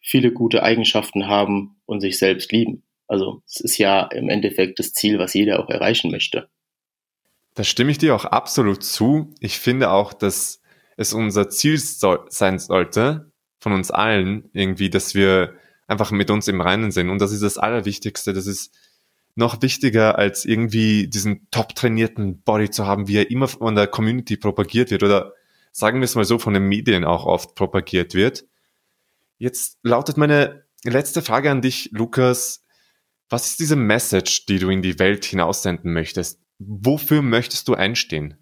viele 0.00 0.32
gute 0.32 0.62
Eigenschaften 0.62 1.26
haben 1.26 1.76
und 1.86 2.00
sich 2.00 2.18
selbst 2.18 2.52
lieben. 2.52 2.82
Also 3.06 3.42
es 3.46 3.60
ist 3.60 3.78
ja 3.78 4.02
im 4.06 4.28
Endeffekt 4.28 4.78
das 4.78 4.92
Ziel, 4.92 5.18
was 5.18 5.34
jeder 5.34 5.60
auch 5.60 5.68
erreichen 5.68 6.10
möchte. 6.10 6.48
Da 7.54 7.62
stimme 7.64 7.90
ich 7.90 7.98
dir 7.98 8.14
auch 8.14 8.24
absolut 8.24 8.82
zu. 8.82 9.32
Ich 9.40 9.58
finde 9.58 9.90
auch, 9.90 10.12
dass 10.12 10.60
es 10.96 11.12
unser 11.12 11.48
Ziel 11.48 11.78
soll, 11.78 12.24
sein 12.28 12.58
sollte, 12.58 13.32
von 13.60 13.72
uns 13.72 13.90
allen, 13.90 14.50
irgendwie, 14.52 14.90
dass 14.90 15.14
wir 15.14 15.54
einfach 15.86 16.10
mit 16.10 16.30
uns 16.30 16.48
im 16.48 16.60
Reinen 16.60 16.90
sind. 16.90 17.10
Und 17.10 17.20
das 17.20 17.32
ist 17.32 17.42
das 17.42 17.58
Allerwichtigste. 17.58 18.32
Das 18.32 18.46
ist 18.46 18.74
noch 19.36 19.62
wichtiger, 19.62 20.18
als 20.18 20.44
irgendwie 20.44 21.08
diesen 21.08 21.48
top 21.50 21.74
trainierten 21.74 22.42
Body 22.42 22.70
zu 22.70 22.86
haben, 22.86 23.08
wie 23.08 23.16
er 23.16 23.30
immer 23.30 23.48
von 23.48 23.74
der 23.74 23.86
Community 23.86 24.36
propagiert 24.36 24.90
wird 24.90 25.02
oder 25.02 25.32
sagen 25.72 26.00
wir 26.00 26.04
es 26.04 26.14
mal 26.14 26.24
so, 26.24 26.38
von 26.38 26.54
den 26.54 26.68
Medien 26.68 27.04
auch 27.04 27.26
oft 27.26 27.54
propagiert 27.56 28.14
wird. 28.14 28.46
Jetzt 29.38 29.78
lautet 29.82 30.16
meine 30.16 30.64
letzte 30.84 31.20
Frage 31.20 31.50
an 31.50 31.62
dich, 31.62 31.90
Lukas. 31.92 32.64
Was 33.28 33.46
ist 33.46 33.60
diese 33.60 33.74
Message, 33.74 34.46
die 34.46 34.58
du 34.58 34.70
in 34.70 34.82
die 34.82 34.98
Welt 35.00 35.24
hinaussenden 35.24 35.92
möchtest? 35.92 36.40
Wofür 36.58 37.22
möchtest 37.22 37.66
du 37.66 37.74
einstehen? 37.74 38.38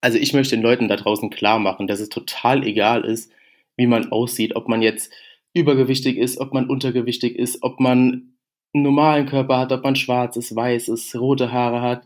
Also 0.00 0.18
ich 0.18 0.32
möchte 0.32 0.56
den 0.56 0.64
Leuten 0.64 0.88
da 0.88 0.96
draußen 0.96 1.30
klar 1.30 1.60
machen, 1.60 1.86
dass 1.86 2.00
es 2.00 2.08
total 2.08 2.66
egal 2.66 3.04
ist, 3.04 3.30
wie 3.76 3.86
man 3.86 4.10
aussieht, 4.10 4.56
ob 4.56 4.68
man 4.68 4.82
jetzt 4.82 5.12
übergewichtig 5.54 6.16
ist, 6.16 6.38
ob 6.38 6.52
man 6.52 6.68
untergewichtig 6.68 7.36
ist, 7.36 7.62
ob 7.62 7.78
man 7.78 8.31
einen 8.74 8.84
normalen 8.84 9.26
Körper 9.26 9.58
hat, 9.58 9.72
ob 9.72 9.84
man 9.84 9.96
schwarz 9.96 10.36
ist, 10.36 10.54
weiß 10.54 10.88
ist, 10.88 11.14
rote 11.14 11.52
Haare 11.52 11.82
hat, 11.82 12.04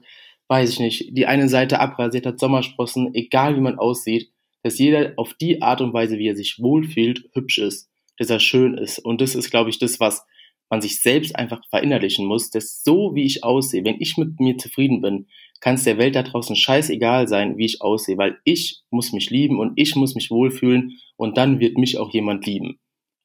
weiß 0.48 0.70
ich 0.72 0.80
nicht, 0.80 1.16
die 1.16 1.26
eine 1.26 1.48
Seite 1.48 1.80
abrasiert 1.80 2.26
hat, 2.26 2.38
Sommersprossen, 2.38 3.14
egal 3.14 3.56
wie 3.56 3.60
man 3.60 3.78
aussieht, 3.78 4.30
dass 4.62 4.78
jeder 4.78 5.12
auf 5.16 5.34
die 5.34 5.62
Art 5.62 5.80
und 5.80 5.92
Weise, 5.92 6.18
wie 6.18 6.28
er 6.28 6.36
sich 6.36 6.58
wohlfühlt, 6.60 7.28
hübsch 7.34 7.58
ist, 7.58 7.88
dass 8.18 8.30
er 8.30 8.40
schön 8.40 8.74
ist. 8.74 8.98
Und 8.98 9.20
das 9.20 9.34
ist, 9.34 9.50
glaube 9.50 9.70
ich, 9.70 9.78
das, 9.78 10.00
was 10.00 10.26
man 10.68 10.80
sich 10.80 11.00
selbst 11.00 11.36
einfach 11.36 11.60
verinnerlichen 11.68 12.26
muss, 12.26 12.50
dass 12.50 12.82
so 12.82 13.14
wie 13.14 13.24
ich 13.24 13.44
aussehe, 13.44 13.84
wenn 13.84 14.00
ich 14.00 14.16
mit 14.16 14.40
mir 14.40 14.58
zufrieden 14.58 15.00
bin, 15.00 15.28
kann 15.60 15.76
es 15.76 15.84
der 15.84 15.98
Welt 15.98 16.16
da 16.16 16.22
draußen 16.22 16.56
scheißegal 16.56 17.28
sein, 17.28 17.56
wie 17.56 17.66
ich 17.66 17.80
aussehe, 17.80 18.18
weil 18.18 18.38
ich 18.44 18.82
muss 18.90 19.12
mich 19.12 19.30
lieben 19.30 19.58
und 19.58 19.72
ich 19.76 19.94
muss 19.94 20.14
mich 20.14 20.30
wohlfühlen 20.30 20.98
und 21.16 21.36
dann 21.36 21.60
wird 21.60 21.78
mich 21.78 21.98
auch 21.98 22.12
jemand 22.12 22.46
lieben. 22.46 22.78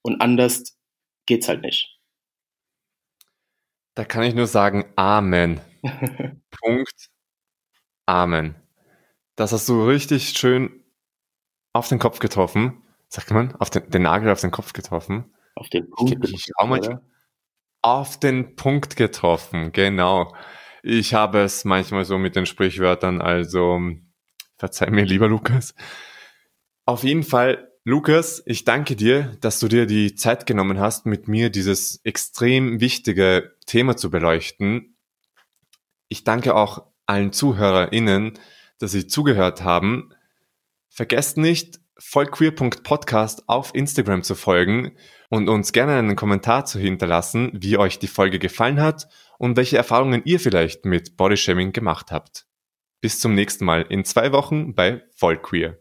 Und 0.03 0.21
anders 0.21 0.77
geht's 1.25 1.47
halt 1.47 1.63
nicht. 1.63 2.00
Da 3.95 4.05
kann 4.05 4.23
ich 4.23 4.33
nur 4.33 4.47
sagen, 4.47 4.85
Amen. 4.95 5.59
Punkt. 6.51 7.09
Amen. 8.05 8.55
Das 9.35 9.51
hast 9.51 9.67
du 9.69 9.85
richtig 9.85 10.29
schön 10.29 10.83
auf 11.73 11.87
den 11.87 11.99
Kopf 11.99 12.19
getroffen. 12.19 12.83
Sagt 13.07 13.31
man? 13.31 13.55
Auf 13.55 13.69
den, 13.69 13.89
den 13.89 14.03
Nagel 14.03 14.31
auf 14.31 14.41
den 14.41 14.51
Kopf 14.51 14.73
getroffen. 14.73 15.33
Auf 15.55 15.69
den 15.69 15.89
Punkt. 15.89 16.23
Ich, 16.23 16.33
ich 16.33 16.45
schau 16.45 16.67
mal, 16.67 17.01
auf 17.81 18.19
den 18.19 18.55
Punkt 18.55 18.95
getroffen, 18.95 19.71
genau. 19.71 20.33
Ich 20.83 21.13
habe 21.13 21.39
es 21.41 21.65
manchmal 21.65 22.05
so 22.05 22.17
mit 22.17 22.35
den 22.35 22.45
Sprichwörtern, 22.45 23.21
also 23.21 23.79
verzeih 24.57 24.89
mir 24.91 25.05
lieber 25.05 25.27
Lukas. 25.27 25.73
Auf 26.85 27.03
jeden 27.03 27.23
Fall, 27.23 27.70
Lukas, 27.83 28.43
ich 28.45 28.63
danke 28.63 28.95
dir, 28.95 29.35
dass 29.41 29.59
du 29.59 29.67
dir 29.67 29.87
die 29.87 30.13
Zeit 30.13 30.45
genommen 30.45 30.79
hast, 30.79 31.07
mit 31.07 31.27
mir 31.27 31.49
dieses 31.49 31.99
extrem 32.03 32.79
wichtige 32.79 33.55
Thema 33.65 33.97
zu 33.97 34.11
beleuchten. 34.11 34.97
Ich 36.07 36.23
danke 36.23 36.53
auch 36.53 36.85
allen 37.07 37.33
ZuhörerInnen, 37.33 38.33
dass 38.77 38.91
sie 38.91 39.07
zugehört 39.07 39.63
haben. 39.63 40.13
Vergesst 40.89 41.37
nicht, 41.37 41.79
vollqueer.podcast 41.97 43.49
auf 43.49 43.73
Instagram 43.73 44.21
zu 44.21 44.35
folgen 44.35 44.95
und 45.29 45.49
uns 45.49 45.71
gerne 45.71 45.95
einen 45.95 46.15
Kommentar 46.15 46.65
zu 46.65 46.77
hinterlassen, 46.77 47.49
wie 47.53 47.77
euch 47.77 47.97
die 47.97 48.07
Folge 48.07 48.37
gefallen 48.37 48.79
hat 48.79 49.07
und 49.39 49.57
welche 49.57 49.77
Erfahrungen 49.77 50.21
ihr 50.23 50.39
vielleicht 50.39 50.85
mit 50.85 51.17
Bodyshaming 51.17 51.73
gemacht 51.73 52.11
habt. 52.11 52.45
Bis 53.01 53.19
zum 53.19 53.33
nächsten 53.33 53.65
Mal 53.65 53.87
in 53.89 54.05
zwei 54.05 54.31
Wochen 54.31 54.75
bei 54.75 55.01
Vollqueer. 55.15 55.80